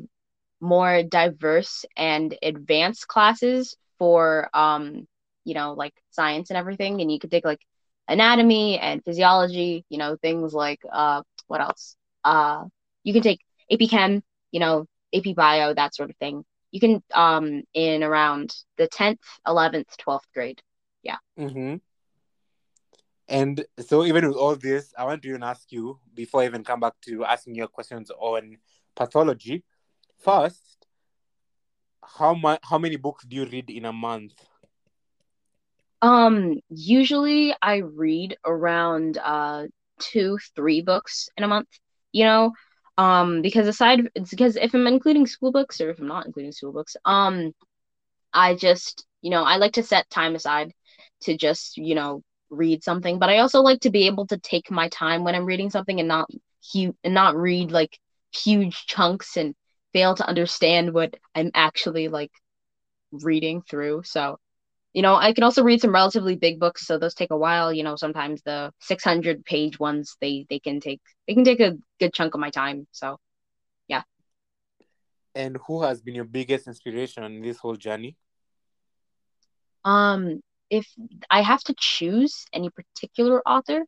more 0.62 1.04
diverse 1.04 1.86
and 1.98 2.36
advanced 2.44 3.08
classes 3.08 3.76
for 4.00 4.50
um 4.54 5.08
you 5.46 5.54
know 5.54 5.74
like 5.74 5.94
science 6.12 6.50
and 6.50 6.58
everything, 6.58 7.02
and 7.02 7.12
you 7.12 7.20
could 7.20 7.32
take 7.32 7.46
like 7.46 7.62
anatomy 8.08 8.80
and 8.80 9.04
physiology, 9.04 9.86
you 9.90 9.98
know 9.98 10.18
things 10.22 10.54
like 10.54 10.80
uh 10.92 11.22
what 11.48 11.62
else? 11.62 11.96
Uh, 12.26 12.66
you 13.04 13.14
can 13.14 13.22
take 13.22 13.40
AP 13.72 13.88
Chem, 13.88 14.22
you 14.52 14.60
know 14.60 14.86
AP 15.14 15.34
Bio, 15.34 15.74
that 15.74 15.96
sort 15.96 16.10
of 16.10 16.18
thing 16.18 16.44
you 16.74 16.80
can 16.82 17.02
um 17.14 17.64
in 17.74 18.04
around 18.04 18.54
the 18.78 18.88
10th 18.88 19.24
11th 19.48 19.96
12th 19.98 20.28
grade 20.34 20.62
Yeah. 21.04 21.20
Mm-hmm. 21.40 21.76
And 23.30 23.66
so, 23.80 24.04
even 24.04 24.28
with 24.28 24.36
all 24.36 24.56
this, 24.56 24.94
I 24.98 25.06
want 25.06 25.22
to 25.22 25.30
even 25.30 25.44
ask 25.44 25.72
you 25.72 25.98
before 26.14 26.42
I 26.42 26.46
even 26.46 26.64
come 26.64 26.82
back 26.82 26.94
to 27.06 27.24
asking 27.24 27.56
your 27.56 27.68
questions 27.68 28.12
on 28.12 28.58
pathology. 28.96 29.64
First, 30.20 30.88
how 32.20 32.34
much? 32.34 32.60
How 32.64 32.78
many 32.78 32.98
books 32.98 33.24
do 33.26 33.38
you 33.38 33.46
read 33.46 33.70
in 33.70 33.86
a 33.86 33.94
month? 33.94 34.34
um 36.04 36.60
usually 36.70 37.56
i 37.62 37.78
read 37.78 38.36
around 38.46 39.18
uh 39.24 39.64
two 40.00 40.38
three 40.56 40.82
books 40.82 41.30
in 41.38 41.44
a 41.44 41.48
month 41.48 41.70
you 42.12 42.26
know 42.26 42.52
um 42.98 43.42
because 43.42 43.68
aside 43.68 44.10
it's 44.16 44.30
because 44.30 44.56
if 44.56 44.74
i'm 44.74 44.88
including 44.88 45.26
school 45.26 45.52
books 45.52 45.82
or 45.82 45.90
if 45.90 46.00
i'm 46.00 46.08
not 46.08 46.26
including 46.26 46.52
school 46.52 46.72
books 46.72 46.96
um 47.06 47.52
i 48.34 48.56
just 48.56 49.06
you 49.22 49.32
know 49.32 49.44
i 49.44 49.58
like 49.58 49.74
to 49.74 49.84
set 49.84 50.10
time 50.10 50.36
aside 50.36 50.74
to 51.22 51.36
just 51.38 51.78
you 51.78 51.96
know 51.96 52.22
read 52.50 52.84
something 52.84 53.18
but 53.18 53.30
i 53.30 53.40
also 53.40 53.62
like 53.62 53.80
to 53.80 53.90
be 53.90 54.06
able 54.06 54.28
to 54.28 54.38
take 54.38 54.70
my 54.70 54.90
time 54.90 55.24
when 55.24 55.36
i'm 55.36 55.46
reading 55.46 55.70
something 55.72 56.00
and 56.00 56.08
not 56.08 56.30
huge 56.72 56.96
and 57.04 57.14
not 57.14 57.36
read 57.36 57.72
like 57.72 57.98
huge 58.32 58.86
chunks 58.86 59.38
and 59.38 59.56
fail 59.94 60.16
to 60.16 60.28
understand 60.28 60.94
what 60.94 61.16
i'm 61.36 61.50
actually 61.56 62.08
like 62.10 62.32
reading 63.12 63.62
through 63.62 64.04
so 64.04 64.38
you 64.94 65.02
know, 65.02 65.16
I 65.16 65.34
can 65.34 65.44
also 65.44 65.64
read 65.64 65.82
some 65.82 65.94
relatively 65.94 66.36
big 66.36 66.60
books, 66.60 66.86
so 66.86 67.00
those 67.00 67.16
take 67.16 67.32
a 67.32 67.38
while. 67.38 67.74
You 67.74 67.84
know, 67.84 67.96
sometimes 67.96 68.44
the 68.44 68.72
600 68.80 69.44
page 69.44 69.80
ones 69.80 70.16
they 70.22 70.46
they 70.50 70.60
can 70.60 70.80
take 70.80 71.02
they 71.28 71.34
can 71.34 71.44
take 71.44 71.60
a 71.60 71.76
good 72.04 72.14
chunk 72.14 72.34
of 72.34 72.40
my 72.40 72.50
time. 72.50 72.88
So, 72.92 73.18
yeah. 73.88 74.04
And 75.36 75.58
who 75.68 75.84
has 75.84 76.02
been 76.02 76.16
your 76.16 76.26
biggest 76.26 76.68
inspiration 76.68 77.24
in 77.24 77.42
this 77.42 77.58
whole 77.58 77.76
journey? 77.76 78.16
Um, 79.86 80.42
if 80.70 80.88
I 81.30 81.42
have 81.42 81.64
to 81.64 81.76
choose 81.78 82.46
any 82.54 82.70
particular 82.70 83.42
author, 83.48 83.82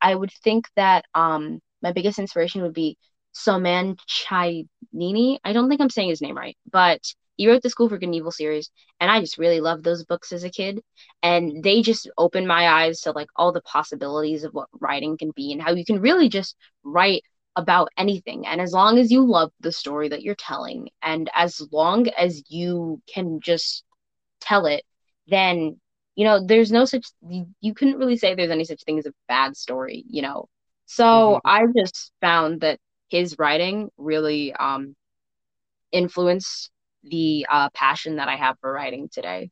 I 0.00 0.14
would 0.14 0.32
think 0.44 0.66
that 0.76 1.04
um 1.14 1.60
my 1.82 1.92
biggest 1.92 2.18
inspiration 2.18 2.62
would 2.62 2.74
be 2.74 2.96
Soman 3.34 3.98
Chainini. 4.16 5.38
I 5.44 5.52
don't 5.52 5.68
think 5.68 5.80
I'm 5.80 5.90
saying 5.90 6.10
his 6.10 6.22
name 6.22 6.36
right, 6.36 6.56
but 6.70 7.00
he 7.36 7.48
wrote 7.48 7.62
the 7.62 7.70
School 7.70 7.88
for 7.88 7.96
Good 7.96 8.06
and 8.06 8.14
Evil 8.14 8.30
series, 8.30 8.70
and 9.00 9.10
I 9.10 9.20
just 9.20 9.38
really 9.38 9.60
loved 9.60 9.82
those 9.82 10.04
books 10.04 10.32
as 10.32 10.44
a 10.44 10.50
kid. 10.50 10.80
And 11.22 11.62
they 11.62 11.80
just 11.80 12.10
opened 12.18 12.46
my 12.46 12.68
eyes 12.68 13.00
to 13.02 13.12
like 13.12 13.28
all 13.34 13.52
the 13.52 13.62
possibilities 13.62 14.44
of 14.44 14.52
what 14.52 14.68
writing 14.78 15.16
can 15.16 15.30
be 15.34 15.52
and 15.52 15.62
how 15.62 15.72
you 15.72 15.84
can 15.84 16.00
really 16.00 16.28
just 16.28 16.54
write 16.84 17.22
about 17.56 17.88
anything. 17.96 18.46
And 18.46 18.60
as 18.60 18.72
long 18.72 18.98
as 18.98 19.10
you 19.10 19.24
love 19.26 19.52
the 19.60 19.72
story 19.72 20.08
that 20.08 20.22
you're 20.22 20.34
telling, 20.34 20.88
and 21.02 21.30
as 21.34 21.60
long 21.72 22.08
as 22.08 22.42
you 22.48 23.00
can 23.12 23.40
just 23.40 23.84
tell 24.40 24.66
it, 24.66 24.84
then 25.28 25.80
you 26.16 26.24
know 26.24 26.44
there's 26.44 26.72
no 26.72 26.84
such 26.84 27.06
you, 27.28 27.46
you 27.60 27.74
couldn't 27.74 27.98
really 27.98 28.16
say 28.16 28.34
there's 28.34 28.50
any 28.50 28.64
such 28.64 28.82
thing 28.84 28.98
as 28.98 29.06
a 29.06 29.12
bad 29.28 29.56
story, 29.56 30.04
you 30.08 30.22
know. 30.22 30.48
So 30.86 31.38
Mhm. 31.38 31.42
I 31.44 31.62
just 31.76 32.12
found 32.20 32.60
that 32.62 32.78
his 33.10 33.36
writing 33.38 33.90
really 33.98 34.52
um 34.54 34.94
influenced 35.92 36.70
the 37.04 37.46
uh 37.50 37.68
passion 37.70 38.16
that 38.16 38.28
I 38.28 38.36
have 38.36 38.58
for 38.60 38.72
writing 38.72 39.08
today. 39.12 39.50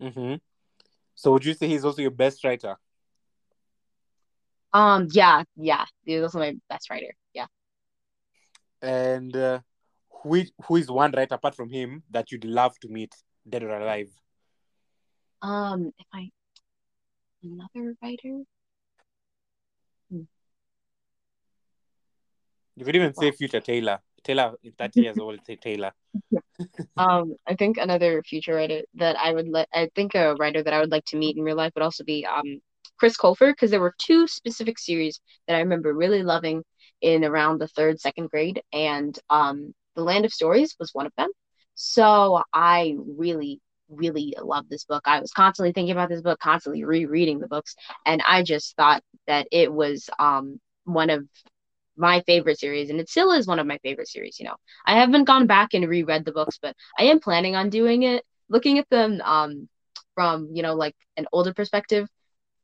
Mm-hmm. 0.00 0.34
So, 1.14 1.32
would 1.32 1.44
you 1.44 1.54
say 1.54 1.68
he's 1.68 1.84
also 1.84 2.02
your 2.02 2.10
best 2.10 2.44
writer? 2.44 2.76
Um 4.72 5.08
yeah, 5.12 5.44
yeah. 5.56 5.84
He 6.04 6.16
was 6.16 6.24
also 6.24 6.38
my 6.38 6.56
best 6.68 6.90
writer. 6.90 7.14
Yeah. 7.34 7.46
And 8.80 9.36
uh, 9.36 9.60
who 10.22 10.34
is, 10.36 10.52
who 10.66 10.76
is 10.76 10.90
one 10.90 11.12
writer 11.12 11.34
apart 11.34 11.54
from 11.54 11.68
him 11.70 12.02
that 12.10 12.32
you'd 12.32 12.44
love 12.44 12.78
to 12.80 12.88
meet, 12.88 13.14
dead 13.48 13.62
or 13.62 13.78
alive? 13.78 14.10
Um 15.42 15.92
if 15.98 16.06
I 16.12 16.30
another 17.42 17.94
writer? 18.02 18.44
You 22.74 22.84
could 22.86 22.96
even 22.96 23.14
say 23.14 23.30
future 23.32 23.60
Taylor. 23.60 24.00
Taylor, 24.24 24.54
in 24.62 24.72
30 24.72 25.00
years 25.02 25.18
old, 25.18 25.40
say 25.46 25.56
Taylor. 25.56 25.92
Um, 26.96 27.36
I 27.46 27.54
think 27.54 27.78
another 27.78 28.22
future 28.22 28.54
writer 28.54 28.82
that 28.94 29.16
I 29.18 29.32
would 29.32 29.48
let, 29.48 29.66
I 29.72 29.88
think 29.94 30.14
a 30.14 30.34
writer 30.34 30.62
that 30.62 30.74
I 30.74 30.80
would 30.80 30.90
like 30.90 31.06
to 31.06 31.16
meet 31.16 31.36
in 31.36 31.42
real 31.42 31.56
life 31.56 31.72
would 31.74 31.82
also 31.82 32.04
be 32.04 32.26
um 32.26 32.60
Chris 33.02 33.16
Colfer, 33.18 33.50
because 33.52 33.72
there 33.72 33.80
were 33.80 33.96
two 33.98 34.28
specific 34.28 34.78
series 34.78 35.20
that 35.48 35.56
I 35.56 35.60
remember 35.60 35.92
really 35.92 36.22
loving 36.22 36.62
in 37.00 37.24
around 37.24 37.58
the 37.58 37.66
third, 37.66 38.00
second 38.00 38.30
grade, 38.30 38.62
and 38.72 39.18
um 39.28 39.74
The 39.96 40.04
Land 40.04 40.24
of 40.24 40.32
Stories 40.32 40.76
was 40.78 40.94
one 40.94 41.06
of 41.06 41.12
them. 41.16 41.30
So 41.74 42.42
I 42.52 42.96
really, 43.18 43.60
really 43.88 44.36
love 44.40 44.68
this 44.68 44.84
book. 44.84 45.02
I 45.06 45.20
was 45.20 45.32
constantly 45.32 45.72
thinking 45.72 45.90
about 45.92 46.10
this 46.10 46.22
book, 46.22 46.38
constantly 46.38 46.84
rereading 46.84 47.40
the 47.40 47.48
books, 47.48 47.74
and 48.06 48.22
I 48.28 48.44
just 48.44 48.76
thought 48.76 49.02
that 49.26 49.48
it 49.50 49.72
was 49.72 50.08
um 50.20 50.60
one 50.84 51.10
of 51.10 51.26
my 51.96 52.20
favorite 52.22 52.58
series, 52.58 52.90
and 52.90 53.00
it 53.00 53.08
still 53.10 53.32
is 53.32 53.48
one 53.48 53.58
of 53.58 53.66
my 53.66 53.78
favorite 53.78 54.08
series. 54.08 54.38
You 54.38 54.46
know, 54.46 54.56
I 54.86 54.98
haven't 54.98 55.24
gone 55.24 55.46
back 55.48 55.74
and 55.74 55.88
reread 55.88 56.24
the 56.24 56.32
books, 56.32 56.58
but 56.62 56.76
I 56.98 57.04
am 57.04 57.20
planning 57.20 57.56
on 57.56 57.70
doing 57.70 58.04
it. 58.04 58.24
Looking 58.48 58.78
at 58.78 58.88
them 58.90 59.20
um, 59.24 59.68
from 60.14 60.50
you 60.54 60.62
know 60.62 60.74
like 60.74 60.94
an 61.16 61.26
older 61.32 61.52
perspective, 61.52 62.08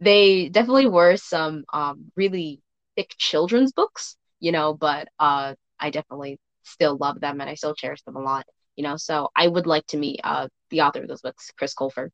they 0.01 0.49
definitely 0.49 0.89
were 0.89 1.17
some 1.17 1.65
um, 1.73 2.13
really 2.17 2.61
thick 2.97 3.15
children's 3.17 3.73
books. 3.73 4.17
You 4.41 4.53
know, 4.53 4.73
but 4.73 5.09
uh, 5.19 5.55
I 5.81 5.91
definitely 5.91 6.39
still 6.63 6.97
love 6.97 7.21
them 7.21 7.41
and 7.41 7.51
I 7.51 7.55
still 7.55 7.75
cherish 7.75 8.03
them 8.03 8.17
a 8.17 8.21
lot. 8.21 8.47
You 8.77 8.85
know, 8.85 8.97
so 8.97 9.31
I 9.35 9.49
would 9.49 9.67
like 9.67 9.87
to 9.89 9.97
meet 9.97 10.21
uh, 10.23 10.49
the 10.71 10.83
author 10.83 11.03
of 11.03 11.09
those 11.09 11.23
books, 11.23 11.51
Chris 11.59 11.75
Colfer. 11.75 12.11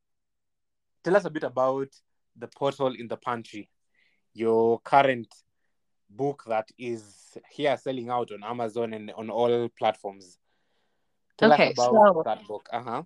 Tell 1.02 1.16
us 1.16 1.26
a 1.26 1.30
bit 1.30 1.44
about 1.44 1.88
the 2.36 2.48
portal 2.48 2.94
in 2.94 3.08
the 3.08 3.18
pantry, 3.18 3.68
your 4.32 4.80
current 4.80 5.28
book 6.08 6.44
that 6.46 6.68
is 6.78 7.36
here 7.50 7.76
selling 7.76 8.08
out 8.08 8.30
on 8.32 8.42
Amazon 8.42 8.94
and 8.94 9.10
on 9.12 9.30
all 9.30 9.68
platforms. 9.78 10.38
Tell 11.36 11.52
okay, 11.52 11.68
us 11.68 11.72
about 11.74 12.14
so 12.14 12.22
that 12.24 12.46
book. 12.46 12.68
Uh-huh. 12.72 13.02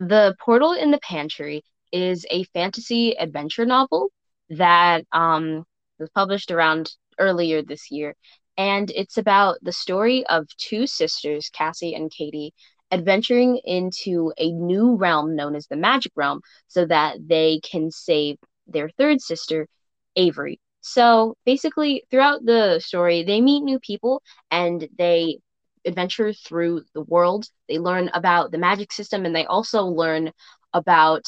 The 0.00 0.34
Portal 0.40 0.72
in 0.72 0.90
the 0.90 1.00
Pantry 1.00 1.64
is 1.92 2.26
a 2.30 2.44
fantasy 2.44 3.12
adventure 3.18 3.66
novel 3.66 4.10
that 4.50 5.04
um, 5.12 5.64
was 5.98 6.10
published 6.14 6.50
around 6.50 6.90
earlier 7.18 7.62
this 7.62 7.90
year. 7.90 8.14
And 8.56 8.90
it's 8.90 9.18
about 9.18 9.58
the 9.62 9.72
story 9.72 10.26
of 10.26 10.48
two 10.56 10.86
sisters, 10.86 11.50
Cassie 11.52 11.94
and 11.94 12.10
Katie, 12.10 12.52
adventuring 12.90 13.60
into 13.64 14.32
a 14.38 14.50
new 14.50 14.96
realm 14.96 15.36
known 15.36 15.54
as 15.54 15.66
the 15.66 15.76
Magic 15.76 16.12
Realm 16.16 16.40
so 16.66 16.86
that 16.86 17.16
they 17.26 17.60
can 17.62 17.90
save 17.90 18.36
their 18.66 18.88
third 18.90 19.20
sister, 19.20 19.68
Avery. 20.16 20.60
So 20.80 21.36
basically, 21.44 22.04
throughout 22.10 22.44
the 22.44 22.80
story, 22.80 23.22
they 23.22 23.40
meet 23.40 23.60
new 23.60 23.78
people 23.78 24.22
and 24.50 24.88
they 24.96 25.38
adventure 25.84 26.32
through 26.32 26.82
the 26.94 27.02
world. 27.02 27.46
They 27.68 27.78
learn 27.78 28.10
about 28.14 28.50
the 28.50 28.58
magic 28.58 28.92
system 28.92 29.24
and 29.24 29.34
they 29.34 29.46
also 29.46 29.84
learn 29.84 30.32
about 30.72 31.24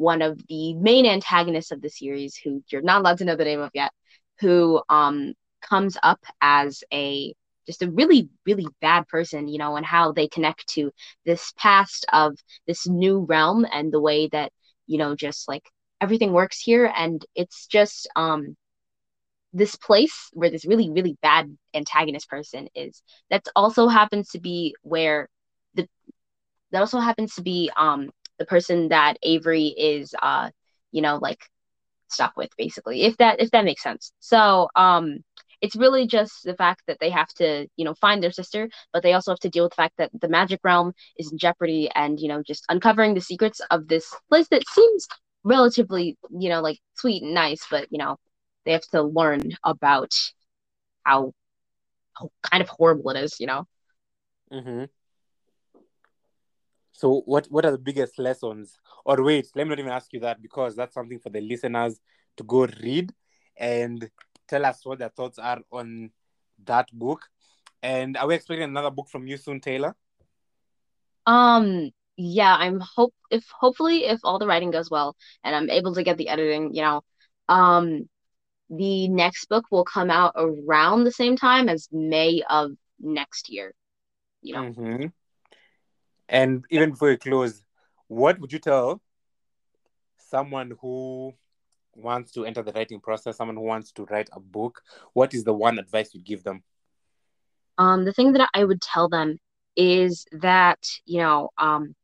one 0.00 0.22
of 0.22 0.40
the 0.48 0.74
main 0.74 1.06
antagonists 1.06 1.72
of 1.72 1.82
the 1.82 1.90
series, 1.90 2.36
who 2.36 2.62
you're 2.70 2.82
not 2.82 3.00
allowed 3.00 3.18
to 3.18 3.24
know 3.24 3.36
the 3.36 3.44
name 3.44 3.60
of 3.60 3.70
yet, 3.74 3.92
who 4.40 4.82
um, 4.88 5.34
comes 5.62 5.96
up 6.02 6.20
as 6.40 6.82
a 6.92 7.34
just 7.66 7.82
a 7.82 7.90
really 7.90 8.28
really 8.46 8.66
bad 8.80 9.06
person 9.06 9.46
you 9.46 9.58
know 9.58 9.76
and 9.76 9.86
how 9.86 10.10
they 10.10 10.26
connect 10.26 10.66
to 10.66 10.90
this 11.24 11.52
past 11.56 12.06
of 12.12 12.36
this 12.66 12.88
new 12.88 13.20
realm 13.20 13.66
and 13.72 13.92
the 13.92 14.00
way 14.00 14.26
that 14.28 14.50
you 14.86 14.98
know 14.98 15.14
just 15.14 15.46
like 15.46 15.62
everything 16.00 16.32
works 16.32 16.58
here. 16.58 16.92
And 16.96 17.24
it's 17.34 17.66
just 17.66 18.08
um 18.16 18.56
this 19.52 19.76
place 19.76 20.30
where 20.32 20.50
this 20.50 20.64
really 20.64 20.90
really 20.90 21.16
bad 21.22 21.56
antagonist 21.74 22.28
person 22.28 22.68
is. 22.74 23.02
That 23.30 23.46
also 23.54 23.88
happens 23.88 24.30
to 24.30 24.40
be 24.40 24.74
where 24.82 25.28
the 25.74 25.88
that 26.72 26.80
also 26.80 26.98
happens 26.98 27.34
to 27.34 27.42
be 27.42 27.70
um 27.76 28.10
the 28.40 28.46
person 28.46 28.88
that 28.90 29.18
Avery 29.22 29.68
is 29.78 30.14
uh 30.22 30.50
you 30.92 31.02
know 31.02 31.18
like 31.22 31.40
stuck 32.08 32.36
with 32.36 32.50
basically 32.58 33.02
if 33.02 33.16
that 33.18 33.40
if 33.40 33.50
that 33.52 33.64
makes 33.64 33.82
sense 33.82 34.12
so 34.20 34.68
um 34.76 35.18
it's 35.62 35.76
really 35.76 36.06
just 36.06 36.44
the 36.44 36.56
fact 36.56 36.82
that 36.88 36.98
they 37.00 37.10
have 37.10 37.28
to 37.28 37.66
you 37.76 37.84
know 37.84 37.94
find 37.94 38.22
their 38.22 38.32
sister 38.32 38.68
but 38.92 39.02
they 39.02 39.14
also 39.14 39.32
have 39.32 39.40
to 39.40 39.50
deal 39.50 39.64
with 39.64 39.72
the 39.72 39.76
fact 39.82 39.94
that 39.98 40.10
the 40.20 40.28
magic 40.28 40.60
realm 40.64 40.92
is 41.18 41.32
in 41.32 41.38
jeopardy 41.38 41.90
and 41.94 42.20
you 42.20 42.28
know 42.28 42.42
just 42.46 42.64
uncovering 42.70 43.14
the 43.14 43.20
secrets 43.20 43.60
of 43.70 43.88
this 43.88 44.14
place 44.30 44.48
that 44.50 44.68
seems 44.68 45.08
relatively 45.44 46.16
you 46.38 46.50
know 46.50 46.60
like 46.62 46.78
sweet 46.96 47.22
and 47.22 47.34
nice 47.34 47.66
but 47.70 47.86
you 47.90 47.98
know 47.98 48.16
they 48.66 48.72
have 48.72 48.86
to 48.92 49.02
learn 49.02 49.42
about 49.64 50.12
how, 51.04 51.32
how 52.14 52.30
kind 52.42 52.62
of 52.62 52.68
horrible 52.68 53.10
it 53.10 53.18
is 53.22 53.40
you 53.40 53.46
know 53.46 53.66
Mm-hmm. 54.52 54.84
So 57.00 57.22
what 57.32 57.46
what 57.54 57.64
are 57.66 57.72
the 57.72 57.78
biggest 57.90 58.18
lessons? 58.18 58.78
Or 59.04 59.22
wait, 59.22 59.46
let 59.54 59.64
me 59.64 59.70
not 59.70 59.78
even 59.80 59.92
ask 59.92 60.12
you 60.12 60.20
that 60.20 60.42
because 60.42 60.76
that's 60.76 60.94
something 60.94 61.18
for 61.18 61.30
the 61.30 61.40
listeners 61.40 62.00
to 62.36 62.44
go 62.44 62.66
read 62.82 63.12
and 63.56 64.10
tell 64.48 64.64
us 64.66 64.84
what 64.84 64.98
their 64.98 65.08
thoughts 65.10 65.38
are 65.38 65.60
on 65.72 66.10
that 66.66 66.88
book. 66.92 67.28
And 67.82 68.16
are 68.16 68.26
we 68.28 68.34
expecting 68.34 68.64
another 68.64 68.90
book 68.90 69.08
from 69.08 69.26
you 69.26 69.36
soon, 69.36 69.60
Taylor? 69.60 69.94
um 71.26 71.90
yeah 72.16 72.56
i'm 72.58 72.80
hope 72.80 73.14
if 73.30 73.44
hopefully 73.58 74.04
if 74.04 74.20
all 74.24 74.38
the 74.38 74.46
writing 74.46 74.70
goes 74.70 74.90
well 74.90 75.16
and 75.44 75.54
i'm 75.54 75.70
able 75.70 75.94
to 75.94 76.02
get 76.02 76.16
the 76.18 76.28
editing 76.28 76.74
you 76.74 76.82
know 76.82 77.02
um 77.48 78.08
the 78.70 79.08
next 79.08 79.48
book 79.48 79.64
will 79.70 79.84
come 79.84 80.10
out 80.10 80.32
around 80.36 81.04
the 81.04 81.12
same 81.12 81.36
time 81.36 81.68
as 81.68 81.88
may 81.92 82.42
of 82.48 82.72
next 83.00 83.48
year 83.50 83.74
you 84.42 84.54
know 84.54 84.66
Mm-hmm. 84.66 85.06
And 86.30 86.66
even 86.70 86.92
before 86.92 87.10
we 87.10 87.18
close, 87.18 87.64
what 88.08 88.40
would 88.40 88.52
you 88.52 88.60
tell 88.60 89.02
someone 90.18 90.72
who 90.80 91.34
wants 91.94 92.32
to 92.32 92.46
enter 92.46 92.62
the 92.62 92.72
writing 92.72 93.00
process, 93.00 93.36
someone 93.38 93.56
who 93.56 93.62
wants 93.62 93.92
to 93.92 94.04
write 94.06 94.30
a 94.32 94.40
book? 94.40 94.82
What 95.14 95.34
is 95.34 95.44
the 95.44 95.54
one 95.54 95.78
advice 95.78 96.14
you'd 96.14 96.24
give 96.24 96.44
them? 96.44 96.64
um 97.78 98.04
the 98.04 98.12
thing 98.12 98.32
that 98.32 98.48
i 98.54 98.64
would 98.64 98.80
tell 98.80 99.08
them 99.08 99.38
is 99.76 100.26
that 100.32 100.78
you 101.06 101.20
know 101.20 101.50
um 101.58 101.94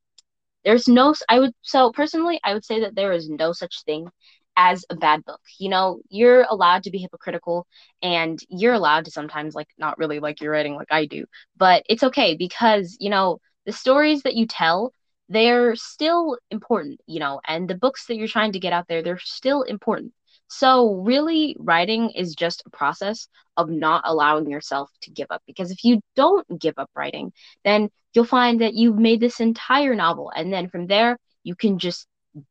there's 0.65 0.89
no 0.89 1.15
i 1.29 1.39
would 1.41 1.53
so 1.62 1.93
personally 1.93 2.41
i 2.45 2.55
would 2.55 2.65
say 2.65 2.81
that 2.81 2.95
there 2.95 3.12
is 3.12 3.29
no 3.29 3.53
such 3.53 3.83
thing 3.85 4.09
as 4.57 4.85
a 4.91 4.97
bad 4.97 5.25
book 5.25 5.41
you 5.59 5.69
know 5.71 6.01
you're 6.09 6.47
allowed 6.51 6.83
to 6.83 6.91
be 6.91 6.99
hypocritical 6.99 7.67
and 8.03 8.41
you're 8.49 8.75
allowed 8.75 9.05
to 9.05 9.11
sometimes 9.11 9.55
like 9.55 9.69
not 9.79 9.99
really 9.99 10.21
like 10.21 10.41
your 10.41 10.53
writing 10.53 10.75
like 10.75 10.91
i 10.91 11.07
do 11.07 11.27
but 11.57 11.83
it's 11.89 12.05
okay 12.05 12.37
because 12.37 12.97
you 13.01 13.11
know 13.11 13.39
the 13.66 13.72
stories 13.72 14.22
that 14.22 14.35
you 14.37 14.46
tell 14.46 14.92
they're 15.29 15.74
still 15.74 16.38
important 16.50 17.00
you 17.07 17.18
know 17.18 17.40
and 17.46 17.68
the 17.68 17.74
books 17.74 18.07
that 18.07 18.16
you're 18.16 18.29
trying 18.29 18.52
to 18.52 18.61
get 18.61 18.72
out 18.72 18.87
there 18.88 19.02
they're 19.02 19.18
still 19.18 19.62
important. 19.62 20.12
So 20.48 20.94
really 20.94 21.57
writing 21.59 22.11
is 22.11 22.37
just 22.37 22.62
a 22.66 22.70
process 22.70 23.26
of 23.57 23.68
not 23.68 24.02
allowing 24.07 24.48
yourself 24.48 24.90
to 25.02 25.11
give 25.11 25.26
up 25.31 25.42
because 25.44 25.72
if 25.72 25.83
you 25.83 26.00
don't 26.14 26.46
give 26.61 26.74
up 26.79 26.90
writing 26.94 27.33
then 27.64 27.90
you'll 28.14 28.24
find 28.24 28.61
that 28.61 28.74
you've 28.74 28.98
made 28.98 29.20
this 29.20 29.40
entire 29.40 29.94
novel 29.94 30.31
and 30.35 30.52
then 30.52 30.68
from 30.68 30.87
there 30.87 31.18
you 31.42 31.57
can 31.57 31.79
just 31.79 32.07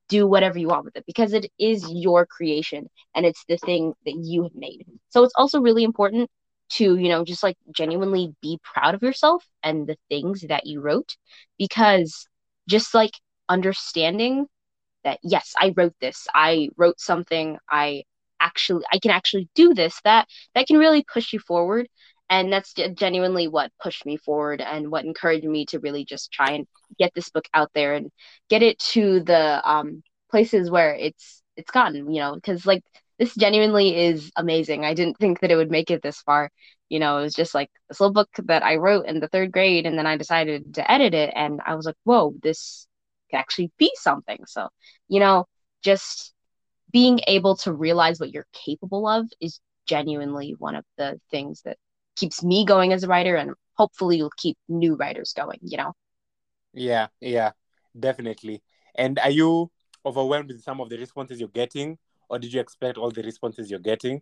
do 0.09 0.27
whatever 0.27 0.57
you 0.57 0.67
want 0.67 0.85
with 0.85 0.95
it 0.95 1.05
because 1.05 1.33
it 1.33 1.49
is 1.59 1.85
your 1.89 2.25
creation 2.25 2.89
and 3.13 3.25
it's 3.25 3.43
the 3.47 3.57
thing 3.57 3.93
that 4.05 4.15
you 4.15 4.43
have 4.43 4.55
made. 4.55 4.85
So 5.09 5.23
it's 5.23 5.33
also 5.37 5.59
really 5.61 5.83
important 5.83 6.29
to 6.69 6.97
you 6.97 7.09
know 7.09 7.23
just 7.23 7.43
like 7.43 7.57
genuinely 7.75 8.33
be 8.41 8.59
proud 8.63 8.95
of 8.95 9.03
yourself 9.03 9.45
and 9.63 9.87
the 9.87 9.97
things 10.09 10.41
that 10.49 10.65
you 10.65 10.81
wrote 10.81 11.15
because 11.57 12.27
just 12.67 12.93
like 12.93 13.11
understanding 13.49 14.47
that 15.03 15.19
yes 15.23 15.53
i 15.59 15.73
wrote 15.77 15.93
this 16.01 16.27
i 16.33 16.69
wrote 16.77 16.99
something 16.99 17.57
i 17.69 18.03
actually 18.39 18.83
i 18.91 18.99
can 18.99 19.11
actually 19.11 19.49
do 19.55 19.73
this 19.73 19.99
that 20.03 20.27
that 20.55 20.67
can 20.67 20.77
really 20.77 21.03
push 21.11 21.33
you 21.33 21.39
forward. 21.39 21.87
And 22.29 22.51
that's 22.51 22.73
genuinely 22.73 23.47
what 23.47 23.71
pushed 23.79 24.03
me 24.05 24.17
forward 24.17 24.59
and 24.59 24.89
what 24.89 25.05
encouraged 25.05 25.45
me 25.45 25.65
to 25.67 25.79
really 25.79 26.05
just 26.05 26.31
try 26.31 26.53
and 26.53 26.65
get 26.97 27.11
this 27.13 27.29
book 27.29 27.47
out 27.53 27.69
there 27.75 27.93
and 27.93 28.09
get 28.49 28.63
it 28.63 28.79
to 28.93 29.19
the 29.21 29.61
um 29.69 30.01
places 30.31 30.71
where 30.71 30.95
it's 30.95 31.43
it's 31.55 31.71
gotten 31.71 32.11
you 32.11 32.19
know 32.21 32.35
because 32.35 32.65
like 32.65 32.83
this 33.19 33.35
genuinely 33.35 33.95
is 33.95 34.31
amazing. 34.35 34.85
I 34.85 34.93
didn't 34.93 35.17
think 35.17 35.39
that 35.39 35.51
it 35.51 35.55
would 35.55 35.71
make 35.71 35.91
it 35.91 36.01
this 36.01 36.21
far. 36.21 36.51
You 36.89 36.99
know 36.99 37.17
it 37.17 37.23
was 37.23 37.33
just 37.33 37.55
like 37.55 37.71
this 37.89 37.99
little 37.99 38.13
book 38.13 38.29
that 38.45 38.63
i 38.63 38.75
wrote 38.75 39.07
in 39.07 39.19
the 39.19 39.27
third 39.27 39.51
grade 39.51 39.87
and 39.87 39.97
then 39.97 40.05
i 40.05 40.17
decided 40.17 40.75
to 40.75 40.91
edit 40.91 41.15
it 41.15 41.33
and 41.35 41.59
i 41.65 41.73
was 41.73 41.87
like 41.87 41.95
whoa 42.03 42.35
this 42.43 42.87
could 43.31 43.37
actually 43.37 43.71
be 43.77 43.91
something. 43.95 44.39
So 44.45 44.69
you 45.07 45.19
know 45.19 45.45
just 45.83 46.33
being 46.91 47.19
able 47.27 47.57
to 47.57 47.73
realize 47.73 48.19
what 48.19 48.31
you're 48.31 48.47
capable 48.53 49.07
of 49.07 49.27
is 49.41 49.59
genuinely 49.87 50.55
one 50.57 50.75
of 50.75 50.85
the 50.97 51.19
things 51.31 51.61
that 51.63 51.77
keeps 52.15 52.43
me 52.43 52.65
going 52.65 52.93
as 52.93 53.03
a 53.03 53.07
writer 53.07 53.35
and 53.35 53.51
hopefully 53.73 54.21
will 54.21 54.31
keep 54.37 54.57
new 54.69 54.95
writers 54.95 55.33
going 55.35 55.59
you 55.61 55.77
know? 55.77 55.93
Yeah, 56.73 57.07
yeah, 57.19 57.51
definitely. 57.97 58.61
And 58.95 59.19
are 59.19 59.29
you 59.29 59.71
overwhelmed 60.05 60.49
with 60.49 60.61
some 60.61 60.79
of 60.81 60.89
the 60.89 60.97
responses 60.97 61.39
you're 61.39 61.49
getting, 61.49 61.97
or 62.29 62.39
did 62.39 62.53
you 62.53 62.59
expect 62.59 62.97
all 62.97 63.11
the 63.11 63.23
responses 63.23 63.69
you're 63.69 63.79
getting? 63.79 64.21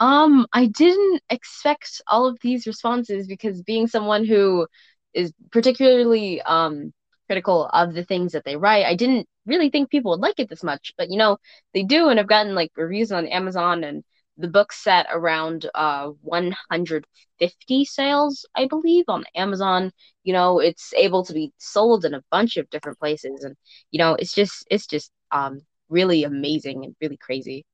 um 0.00 0.46
i 0.52 0.66
didn't 0.66 1.22
expect 1.30 2.00
all 2.08 2.26
of 2.26 2.38
these 2.42 2.66
responses 2.66 3.26
because 3.26 3.62
being 3.62 3.86
someone 3.86 4.24
who 4.24 4.66
is 5.14 5.32
particularly 5.52 6.40
um 6.42 6.92
critical 7.26 7.66
of 7.72 7.94
the 7.94 8.04
things 8.04 8.32
that 8.32 8.44
they 8.44 8.56
write 8.56 8.84
i 8.86 8.94
didn't 8.94 9.26
really 9.46 9.70
think 9.70 9.90
people 9.90 10.10
would 10.12 10.20
like 10.20 10.38
it 10.38 10.48
this 10.48 10.62
much 10.64 10.92
but 10.98 11.10
you 11.10 11.16
know 11.18 11.36
they 11.74 11.82
do 11.82 12.08
and 12.08 12.18
i've 12.20 12.28
gotten 12.28 12.54
like 12.54 12.70
reviews 12.76 13.12
on 13.12 13.26
amazon 13.28 13.84
and 13.84 14.02
the 14.36 14.48
book 14.48 14.72
set 14.72 15.06
around 15.12 15.68
uh 15.74 16.06
150 16.22 17.84
sales 17.84 18.46
i 18.56 18.66
believe 18.66 19.04
on 19.08 19.24
amazon 19.36 19.90
you 20.24 20.32
know 20.32 20.58
it's 20.58 20.92
able 20.94 21.24
to 21.24 21.32
be 21.32 21.52
sold 21.58 22.04
in 22.04 22.14
a 22.14 22.22
bunch 22.30 22.56
of 22.56 22.68
different 22.70 22.98
places 22.98 23.44
and 23.44 23.56
you 23.90 23.98
know 23.98 24.14
it's 24.18 24.34
just 24.34 24.66
it's 24.70 24.86
just 24.86 25.10
um 25.32 25.60
really 25.90 26.24
amazing 26.24 26.84
and 26.84 26.96
really 27.02 27.18
crazy 27.18 27.64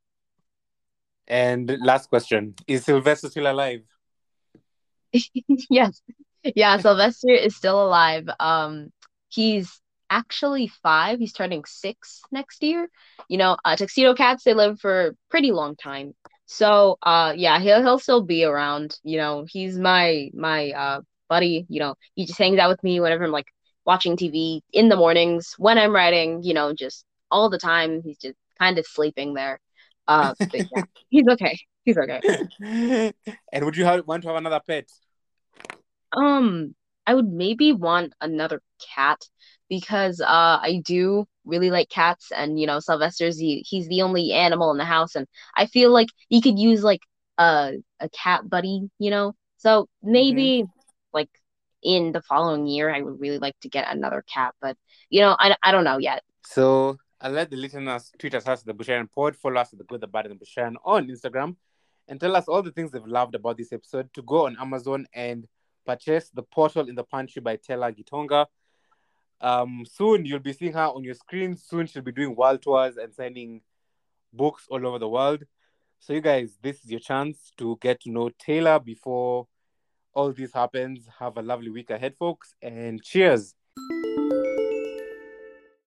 And 1.29 1.77
last 1.81 2.09
question: 2.09 2.55
Is 2.67 2.85
Sylvester 2.85 3.29
still 3.31 3.51
alive? 3.51 3.85
yes. 5.71 6.03
Yeah, 6.55 6.77
Sylvester 6.79 7.31
is 7.31 7.57
still 7.57 7.85
alive. 7.85 8.29
Um, 8.41 8.91
he's 9.29 9.81
actually 10.11 10.69
five. 10.69 11.19
He's 11.21 11.33
turning 11.33 11.65
six 11.67 12.23
next 12.33 12.63
year. 12.63 12.89
You 13.29 13.39
know, 13.39 13.57
uh, 13.65 13.77
tuxedo 13.77 14.15
cats 14.15 14.45
they 14.45 14.55
live 14.55 14.81
for 14.81 15.09
a 15.09 15.13
pretty 15.31 15.53
long 15.53 15.77
time. 15.77 16.15
So, 16.47 16.99
uh, 17.03 17.35
yeah, 17.37 17.61
he'll 17.61 17.83
he'll 17.83 17.99
still 18.01 18.23
be 18.23 18.45
around. 18.45 18.99
You 19.05 19.19
know, 19.19 19.47
he's 19.49 19.79
my 19.79 20.31
my 20.35 20.71
uh 20.73 21.03
buddy. 21.29 21.67
You 21.69 21.81
know, 21.81 21.97
he 22.15 22.27
just 22.27 22.39
hangs 22.39 22.59
out 22.59 22.71
with 22.71 22.85
me 22.85 23.01
whenever 23.01 23.25
I'm 23.25 23.33
like 23.33 23.49
watching 23.87 24.17
TV 24.17 24.63
in 24.73 24.89
the 24.89 24.97
mornings 24.97 25.55
when 25.59 25.79
I'm 25.79 25.95
writing. 25.95 26.43
You 26.45 26.55
know, 26.55 26.75
just 26.75 27.06
all 27.31 27.51
the 27.51 27.59
time. 27.59 28.03
He's 28.03 28.19
just 28.19 28.37
kind 28.59 28.79
of 28.79 28.87
sleeping 28.87 29.35
there. 29.35 29.61
Uh, 30.09 30.35
but 30.39 30.55
yeah, 30.55 30.83
he's 31.09 31.27
okay. 31.27 31.59
He's 31.85 31.99
okay. 31.99 32.21
and 33.53 33.65
would 33.65 33.77
you 33.77 33.85
have, 33.85 34.07
want 34.07 34.23
to 34.23 34.29
have 34.29 34.37
another 34.37 34.61
pet? 34.65 34.89
Um, 36.13 36.77
I 37.07 37.15
would 37.15 37.27
maybe 37.27 37.73
want 37.73 38.13
another 38.21 38.63
cat 38.95 39.19
because 39.69 40.21
uh 40.21 40.59
I 40.63 40.81
do 40.85 41.27
really 41.45 41.71
like 41.71 41.89
cats 41.89 42.31
and 42.31 42.59
you 42.61 42.67
know 42.67 42.81
Sylvester's 42.81 43.39
he, 43.39 43.65
he's 43.67 43.89
the 43.89 44.03
only 44.03 44.33
animal 44.33 44.71
in 44.71 44.79
the 44.79 44.85
house 44.85 45.15
and 45.15 45.27
I 45.57 45.67
feel 45.67 45.91
like 45.93 46.09
he 46.29 46.41
could 46.41 46.59
use 46.59 46.83
like 46.83 47.01
a 47.39 47.75
a 48.01 48.09
cat 48.11 48.49
buddy, 48.49 48.89
you 48.99 49.11
know. 49.11 49.35
So 49.59 49.89
maybe 50.03 50.63
mm-hmm. 50.63 50.71
like 51.13 51.31
in 51.83 52.13
the 52.13 52.23
following 52.23 52.67
year 52.67 52.95
I 52.95 53.01
would 53.01 53.21
really 53.21 53.39
like 53.39 53.59
to 53.63 53.69
get 53.69 53.91
another 53.91 54.25
cat, 54.33 54.55
but 54.61 54.77
you 55.11 55.21
know, 55.21 55.37
I, 55.39 55.57
I 55.63 55.73
don't 55.73 55.85
know 55.85 55.99
yet. 55.99 56.23
So 56.45 56.99
I'll 57.21 57.33
let 57.33 57.51
the 57.51 57.57
listeners 57.57 58.13
tweet 58.19 58.35
us 58.35 58.47
at 58.47 58.65
the 58.65 58.75
Busharian 58.75 59.11
Pod, 59.11 59.37
follow 59.37 59.61
us 59.61 59.73
at 59.73 59.79
the 59.79 59.85
Good, 59.85 60.03
the 60.03 60.07
Bad, 60.07 60.27
and 60.27 60.39
the 60.39 60.45
Busharian 60.45 60.75
on 60.85 61.09
Instagram, 61.09 61.57
and 62.09 62.21
tell 62.21 62.37
us 62.37 62.47
all 62.47 62.63
the 62.63 62.71
things 62.71 62.91
they've 62.91 63.07
loved 63.07 63.35
about 63.35 63.57
this 63.57 63.73
episode 63.73 64.13
to 64.15 64.23
go 64.23 64.47
on 64.47 64.57
Amazon 64.61 65.07
and 65.15 65.47
purchase 65.87 66.31
The 66.31 66.43
Portal 66.43 66.89
in 66.89 66.95
the 66.95 67.05
Pantry 67.05 67.41
by 67.41 67.57
Taylor 67.57 67.91
Gitonga. 67.93 68.47
Um, 69.41 69.85
soon 69.91 70.25
you'll 70.25 70.41
be 70.41 70.53
seeing 70.53 70.73
her 70.73 70.81
on 70.81 71.05
your 71.05 71.15
screen. 71.15 71.57
Soon 71.57 71.87
she'll 71.87 72.03
be 72.03 72.13
doing 72.13 72.35
world 72.35 72.63
tours 72.63 72.97
and 72.97 73.15
signing 73.15 73.63
books 74.33 74.67
all 74.69 74.87
over 74.87 74.99
the 74.99 75.09
world. 75.09 75.45
So 76.01 76.13
you 76.13 76.21
guys, 76.21 76.59
this 76.63 76.85
is 76.85 76.91
your 76.91 77.01
chance 77.01 77.53
to 77.59 77.79
get 77.81 78.01
to 78.03 78.11
know 78.11 78.31
Taylor 78.39 78.79
before 78.79 79.47
all 80.13 80.33
this 80.33 80.53
happens. 80.53 81.07
Have 81.19 81.37
a 81.37 81.43
lovely 81.43 81.71
week 81.71 81.91
ahead, 81.91 82.15
folks, 82.17 82.55
and 82.63 83.03
cheers. 83.03 83.55